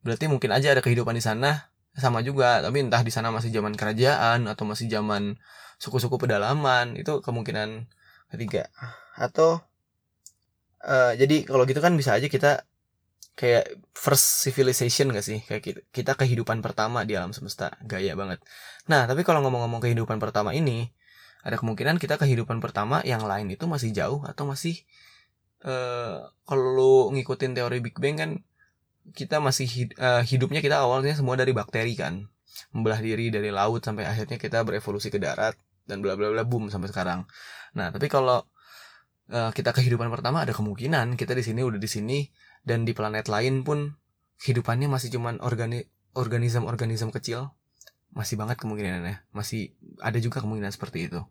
Berarti 0.00 0.24
mungkin 0.32 0.48
aja 0.56 0.72
ada 0.72 0.80
kehidupan 0.80 1.12
di 1.12 1.20
sana 1.20 1.68
sama 1.92 2.24
juga, 2.24 2.64
tapi 2.64 2.88
entah 2.88 3.04
di 3.04 3.12
sana 3.12 3.28
masih 3.28 3.52
zaman 3.52 3.76
kerajaan 3.76 4.48
atau 4.48 4.64
masih 4.64 4.88
zaman 4.88 5.36
suku-suku 5.76 6.16
pedalaman, 6.16 6.96
itu 6.96 7.20
kemungkinan 7.20 7.84
ketiga. 8.32 8.72
Atau 9.12 9.60
uh, 10.88 11.12
jadi 11.20 11.44
kalau 11.44 11.68
gitu 11.68 11.84
kan 11.84 11.92
bisa 11.92 12.16
aja 12.16 12.32
kita 12.32 12.64
kayak 13.38 13.78
first 13.94 14.42
civilization 14.42 15.14
gak 15.14 15.22
sih? 15.22 15.38
Kayak 15.46 15.62
kita, 15.62 15.80
kita 15.94 16.12
kehidupan 16.18 16.58
pertama 16.58 17.06
di 17.06 17.14
alam 17.14 17.30
semesta. 17.30 17.78
Gaya 17.86 18.18
banget. 18.18 18.42
Nah 18.90 19.06
tapi 19.06 19.22
kalau 19.22 19.40
ngomong-ngomong 19.46 19.78
kehidupan 19.84 20.18
pertama 20.18 20.50
ini 20.54 20.90
ada 21.46 21.54
kemungkinan 21.54 22.02
kita 22.02 22.18
kehidupan 22.18 22.58
pertama 22.58 22.98
yang 23.06 23.22
lain 23.22 23.46
itu 23.48 23.64
masih 23.70 23.94
jauh 23.94 24.26
atau 24.26 24.42
masih 24.42 24.82
uh, 25.62 26.26
kalau 26.42 27.14
ngikutin 27.14 27.54
teori 27.54 27.78
Big 27.78 27.94
Bang 28.02 28.18
kan 28.18 28.30
kita 29.14 29.40
masih 29.40 29.66
hid 29.70 29.90
uh, 29.96 30.20
hidupnya 30.20 30.60
kita 30.60 30.82
awalnya 30.82 31.14
semua 31.14 31.38
dari 31.38 31.54
bakteri 31.54 31.94
kan. 31.94 32.26
Membelah 32.74 32.98
diri 32.98 33.30
dari 33.30 33.54
laut 33.54 33.86
sampai 33.86 34.04
akhirnya 34.04 34.36
kita 34.36 34.66
berevolusi 34.66 35.14
ke 35.14 35.22
darat 35.22 35.54
dan 35.86 36.02
bla 36.02 36.18
bla 36.18 36.28
bla 36.34 36.42
boom 36.42 36.68
sampai 36.68 36.90
sekarang. 36.90 37.24
Nah, 37.78 37.88
tapi 37.94 38.10
kalau 38.10 38.44
uh, 39.32 39.50
kita 39.54 39.72
kehidupan 39.72 40.10
pertama 40.12 40.44
ada 40.44 40.52
kemungkinan 40.52 41.16
kita 41.16 41.32
di 41.32 41.44
sini 41.46 41.60
udah 41.64 41.80
di 41.80 41.88
sini 41.88 42.18
dan 42.68 42.84
di 42.84 42.92
planet 42.92 43.32
lain 43.32 43.64
pun 43.64 43.96
kehidupannya 44.44 44.92
masih 44.92 45.08
cuman 45.16 45.40
organi 45.40 45.88
organisme-organisme 46.12 47.08
kecil. 47.16 47.56
Masih 48.12 48.36
banget 48.36 48.60
kemungkinannya. 48.60 49.24
Masih 49.32 49.72
ada 50.04 50.20
juga 50.20 50.44
kemungkinan 50.44 50.72
seperti 50.72 51.08
itu. 51.08 51.24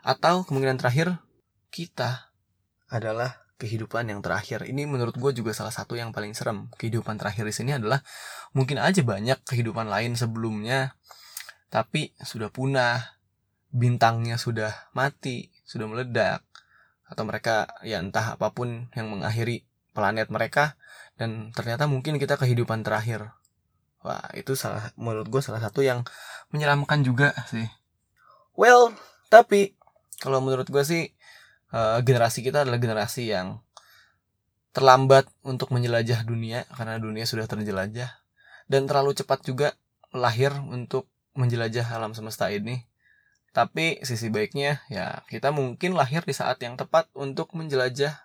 Atau 0.00 0.48
kemungkinan 0.48 0.80
terakhir 0.80 1.20
kita 1.68 2.32
adalah 2.88 3.42
kehidupan 3.62 4.10
yang 4.10 4.20
terakhir. 4.20 4.66
Ini 4.66 4.90
menurut 4.90 5.14
gue 5.14 5.30
juga 5.32 5.54
salah 5.54 5.70
satu 5.70 5.94
yang 5.94 6.10
paling 6.10 6.34
serem. 6.34 6.66
Kehidupan 6.74 7.16
terakhir 7.16 7.46
di 7.46 7.54
sini 7.54 7.78
adalah 7.78 8.02
mungkin 8.52 8.82
aja 8.82 9.00
banyak 9.06 9.38
kehidupan 9.46 9.86
lain 9.86 10.18
sebelumnya, 10.18 10.98
tapi 11.70 12.10
sudah 12.20 12.50
punah, 12.50 13.22
bintangnya 13.70 14.36
sudah 14.36 14.92
mati, 14.92 15.54
sudah 15.64 15.86
meledak, 15.86 16.42
atau 17.06 17.22
mereka 17.24 17.70
ya 17.86 18.02
entah 18.02 18.36
apa 18.36 18.50
pun 18.50 18.92
yang 18.92 19.08
mengakhiri 19.08 19.64
planet 19.92 20.28
mereka 20.32 20.74
dan 21.16 21.52
ternyata 21.52 21.86
mungkin 21.86 22.16
kita 22.16 22.40
kehidupan 22.40 22.82
terakhir. 22.84 23.32
Wah 24.02 24.26
itu 24.34 24.58
salah 24.58 24.90
menurut 24.98 25.30
gue 25.30 25.38
salah 25.44 25.62
satu 25.62 25.84
yang 25.84 26.02
menyeramkan 26.50 27.06
juga 27.06 27.30
sih. 27.46 27.68
Well, 28.58 28.92
tapi 29.30 29.78
kalau 30.18 30.42
menurut 30.42 30.68
gue 30.68 30.82
sih 30.82 31.14
uh, 31.72 32.02
generasi 32.02 32.42
kita 32.44 32.66
adalah 32.66 32.82
generasi 32.82 33.30
yang 33.30 33.62
terlambat 34.72 35.28
untuk 35.44 35.68
menjelajah 35.70 36.24
dunia 36.24 36.64
karena 36.72 36.96
dunia 36.96 37.28
sudah 37.28 37.44
terjelajah 37.44 38.08
dan 38.66 38.88
terlalu 38.88 39.12
cepat 39.12 39.44
juga 39.44 39.76
lahir 40.16 40.52
untuk 40.68 41.08
menjelajah 41.36 41.92
alam 41.92 42.16
semesta 42.16 42.48
ini. 42.48 42.88
Tapi 43.52 44.00
sisi 44.00 44.32
baiknya 44.32 44.80
ya 44.88 45.20
kita 45.28 45.52
mungkin 45.52 45.92
lahir 45.92 46.24
di 46.24 46.32
saat 46.32 46.56
yang 46.64 46.80
tepat 46.80 47.12
untuk 47.12 47.52
menjelajah 47.52 48.16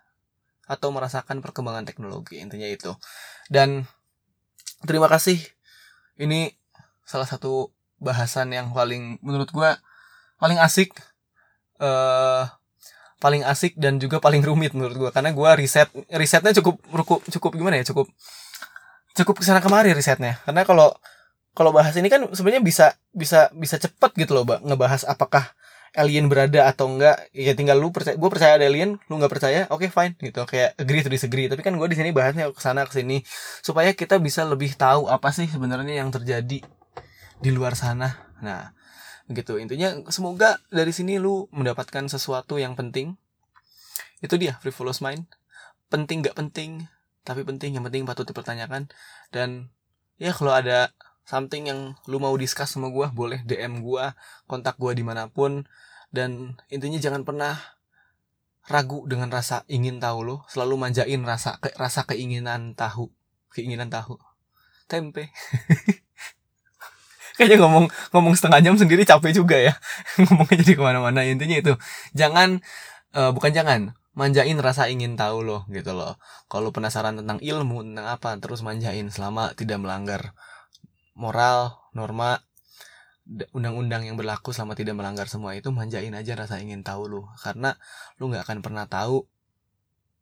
atau 0.68 0.92
merasakan 0.92 1.40
perkembangan 1.40 1.88
teknologi 1.88 2.44
intinya 2.44 2.68
itu. 2.68 2.94
Dan 3.48 3.88
terima 4.84 5.08
kasih. 5.08 5.40
Ini 6.20 6.54
salah 7.08 7.26
satu 7.26 7.72
bahasan 7.98 8.54
yang 8.54 8.76
paling 8.76 9.18
menurut 9.26 9.50
gua 9.50 9.80
paling 10.38 10.62
asik 10.62 10.94
uh, 11.82 12.46
paling 13.18 13.42
asik 13.42 13.74
dan 13.82 13.98
juga 13.98 14.22
paling 14.22 14.46
rumit 14.46 14.78
menurut 14.78 14.94
gue 14.94 15.10
karena 15.10 15.34
gue 15.34 15.50
riset 15.58 15.90
risetnya 16.14 16.54
cukup 16.62 16.78
cukup 16.86 17.20
cukup 17.26 17.52
gimana 17.58 17.82
ya 17.82 17.86
cukup 17.90 18.06
cukup 19.18 19.36
ke 19.42 19.44
sana 19.44 19.58
kemari 19.58 19.90
risetnya 19.98 20.38
karena 20.46 20.62
kalau 20.62 20.94
kalau 21.58 21.74
bahas 21.74 21.98
ini 21.98 22.06
kan 22.14 22.22
sebenarnya 22.30 22.62
bisa 22.62 22.94
bisa 23.10 23.50
bisa 23.58 23.82
cepet 23.82 24.14
gitu 24.22 24.38
loh 24.38 24.46
mbak 24.46 24.62
ngebahas 24.62 25.02
apakah 25.10 25.50
alien 25.98 26.30
berada 26.30 26.70
atau 26.70 26.86
enggak 26.94 27.18
ya 27.34 27.58
tinggal 27.58 27.82
lu 27.82 27.90
percaya 27.90 28.14
gue 28.14 28.30
percaya 28.30 28.62
ada 28.62 28.70
alien 28.70 29.02
lu 29.10 29.14
nggak 29.18 29.34
percaya 29.34 29.66
oke 29.74 29.84
okay, 29.84 29.90
fine 29.90 30.14
gitu. 30.22 30.46
Kayak 30.46 30.78
agree 30.78 31.02
to 31.02 31.10
disagree. 31.10 31.50
Tapi 31.50 31.66
kan 31.66 31.74
gue 31.74 31.88
di 31.90 31.98
sini 31.98 32.14
bahasnya 32.14 32.54
ke 32.54 32.62
sana 32.62 32.86
ke 32.86 32.94
sini 32.94 33.26
supaya 33.66 33.92
kita 33.98 34.22
bisa 34.22 34.46
lebih 34.46 34.78
tahu 34.78 35.10
apa 35.10 35.34
sih 35.34 35.50
sebenarnya 35.50 36.00
yang 36.06 36.14
terjadi 36.14 36.62
di 37.42 37.50
luar 37.50 37.74
sana. 37.74 38.30
Nah 38.46 38.78
gitu. 39.28 39.58
Intinya 39.58 39.98
semoga 40.14 40.62
dari 40.70 40.94
sini 40.94 41.18
lu 41.18 41.50
mendapatkan 41.50 42.06
sesuatu 42.06 42.62
yang 42.62 42.78
penting. 42.78 43.18
Itu 44.22 44.38
dia 44.38 44.62
frivolous 44.62 45.02
mind. 45.02 45.26
Penting 45.90 46.22
gak 46.22 46.38
penting 46.38 46.86
tapi 47.26 47.42
penting. 47.42 47.74
Yang 47.74 47.90
penting 47.92 48.04
patut 48.06 48.30
dipertanyakan. 48.30 48.88
Dan 49.34 49.74
ya 50.22 50.30
kalau 50.30 50.54
ada 50.54 50.94
something 51.28 51.68
yang 51.68 52.00
lu 52.08 52.24
mau 52.24 52.32
discuss 52.40 52.72
sama 52.72 52.88
gue 52.88 53.12
boleh 53.12 53.44
DM 53.44 53.84
gue 53.84 54.06
kontak 54.48 54.80
gue 54.80 54.96
di 54.96 55.04
mana 55.04 55.28
pun. 55.28 55.68
Dan 56.08 56.56
intinya 56.72 56.96
jangan 56.96 57.28
pernah 57.28 57.60
ragu 58.72 59.04
dengan 59.08 59.28
rasa 59.28 59.68
ingin 59.68 60.00
tahu 60.00 60.24
lo 60.24 60.36
selalu 60.48 60.76
manjain 60.80 61.24
rasa 61.24 61.60
ke, 61.60 61.76
rasa 61.76 62.08
keinginan 62.08 62.72
tahu 62.80 63.12
keinginan 63.52 63.92
tahu. 63.92 64.16
Tempe. 64.88 65.28
Kayaknya 67.38 67.58
ngomong 67.62 67.86
ngomong 68.16 68.34
setengah 68.34 68.64
jam 68.64 68.76
sendiri 68.80 69.04
capek 69.04 69.36
juga 69.36 69.60
ya. 69.60 69.76
Ngomongnya 70.26 70.64
jadi 70.64 70.74
ke 70.74 70.82
mana-mana. 70.82 71.22
Intinya 71.22 71.60
itu 71.60 71.74
jangan 72.16 72.64
uh, 73.14 73.30
bukan 73.30 73.52
jangan 73.54 73.94
manjain 74.18 74.58
rasa 74.58 74.90
ingin 74.90 75.14
tahu 75.14 75.46
loh 75.46 75.62
gitu 75.70 75.94
loh. 75.94 76.18
Kalau 76.50 76.74
penasaran 76.74 77.20
tentang 77.20 77.38
ilmu 77.38 77.86
tentang 77.86 78.08
apa 78.10 78.34
terus 78.42 78.66
manjain 78.66 79.14
selama 79.14 79.54
tidak 79.54 79.78
melanggar 79.78 80.34
moral 81.18 81.76
norma 81.98 82.40
undang-undang 83.52 84.08
yang 84.08 84.16
berlaku 84.16 84.56
selama 84.56 84.78
tidak 84.78 84.96
melanggar 84.96 85.28
semua 85.28 85.52
itu 85.58 85.68
manjain 85.74 86.16
aja 86.16 86.38
rasa 86.40 86.64
ingin 86.64 86.86
tahu 86.86 87.12
lo 87.12 87.22
karena 87.44 87.76
lu 88.22 88.32
nggak 88.32 88.48
akan 88.48 88.64
pernah 88.64 88.88
tahu 88.88 89.28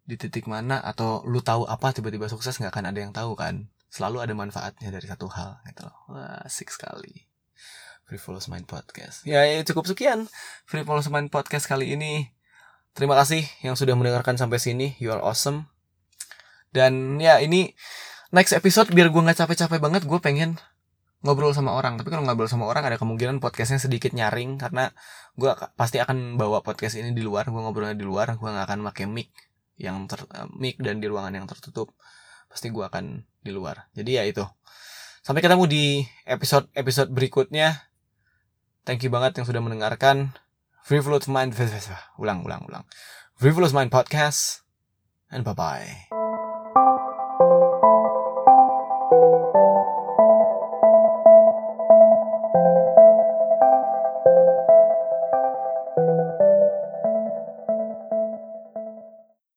di 0.09 0.17
titik 0.17 0.49
mana 0.49 0.81
atau 0.81 1.21
lu 1.29 1.43
tahu 1.45 1.69
apa 1.69 1.93
tiba-tiba 1.93 2.25
sukses 2.25 2.57
nggak 2.57 2.73
akan 2.73 2.85
ada 2.89 2.99
yang 3.05 3.13
tahu 3.13 3.37
kan 3.37 3.69
selalu 3.95 4.19
ada 4.19 4.33
manfaatnya 4.35 4.91
dari 4.91 5.07
satu 5.07 5.31
hal 5.31 5.63
gitu 5.71 5.87
loh. 5.87 5.95
Wah, 6.11 6.43
asik 6.43 6.67
sekali. 6.67 7.31
Frivolous 8.05 8.51
Mind 8.51 8.67
Podcast. 8.67 9.23
Ya, 9.25 9.47
ya 9.47 9.63
cukup 9.65 9.87
sekian 9.87 10.27
Frivolous 10.67 11.07
Mind 11.07 11.31
Podcast 11.31 11.65
kali 11.65 11.95
ini. 11.95 12.29
Terima 12.91 13.15
kasih 13.15 13.47
yang 13.63 13.79
sudah 13.79 13.95
mendengarkan 13.95 14.35
sampai 14.35 14.59
sini. 14.59 14.99
You 14.99 15.15
are 15.15 15.23
awesome. 15.23 15.71
Dan 16.75 17.17
ya 17.23 17.39
ini 17.39 17.71
next 18.35 18.51
episode 18.51 18.91
biar 18.91 19.09
gue 19.09 19.21
nggak 19.23 19.39
capek-capek 19.41 19.79
banget, 19.79 20.03
gue 20.03 20.19
pengen 20.19 20.59
ngobrol 21.25 21.51
sama 21.57 21.73
orang. 21.73 21.97
Tapi 21.97 22.13
kalau 22.13 22.21
ngobrol 22.21 22.45
sama 22.45 22.69
orang 22.69 22.85
ada 22.85 23.01
kemungkinan 23.01 23.41
podcastnya 23.41 23.81
sedikit 23.81 24.13
nyaring 24.13 24.61
karena 24.61 24.93
gue 25.33 25.49
pasti 25.73 25.97
akan 25.97 26.37
bawa 26.37 26.61
podcast 26.61 27.01
ini 27.01 27.17
di 27.17 27.25
luar. 27.25 27.49
Gue 27.49 27.59
ngobrolnya 27.65 27.97
di 27.97 28.05
luar. 28.05 28.37
Gue 28.37 28.53
nggak 28.53 28.65
akan 28.69 28.79
pakai 28.93 29.09
mic 29.09 29.33
yang 29.81 30.05
ter, 30.05 30.23
mic 30.53 30.77
dan 30.77 31.01
di 31.01 31.09
ruangan 31.09 31.33
yang 31.33 31.49
tertutup. 31.49 31.97
Pasti 32.45 32.69
gue 32.69 32.85
akan 32.85 33.25
di 33.41 33.49
luar. 33.49 33.89
Jadi 33.97 34.21
ya 34.21 34.23
itu. 34.23 34.45
Sampai 35.25 35.41
ketemu 35.41 35.65
di 35.65 36.05
episode-episode 36.29 37.09
berikutnya. 37.09 37.89
Thank 38.85 39.01
you 39.01 39.09
banget 39.09 39.41
yang 39.41 39.49
sudah 39.49 39.65
mendengarkan. 39.65 40.37
Frivolous 40.85 41.25
Mind. 41.25 41.57
Ulang, 42.21 42.45
ulang, 42.45 42.61
ulang. 42.69 42.85
Frivolous 43.33 43.73
Mind 43.73 43.89
Podcast. 43.89 44.61
And 45.33 45.41
bye-bye. 45.41 46.24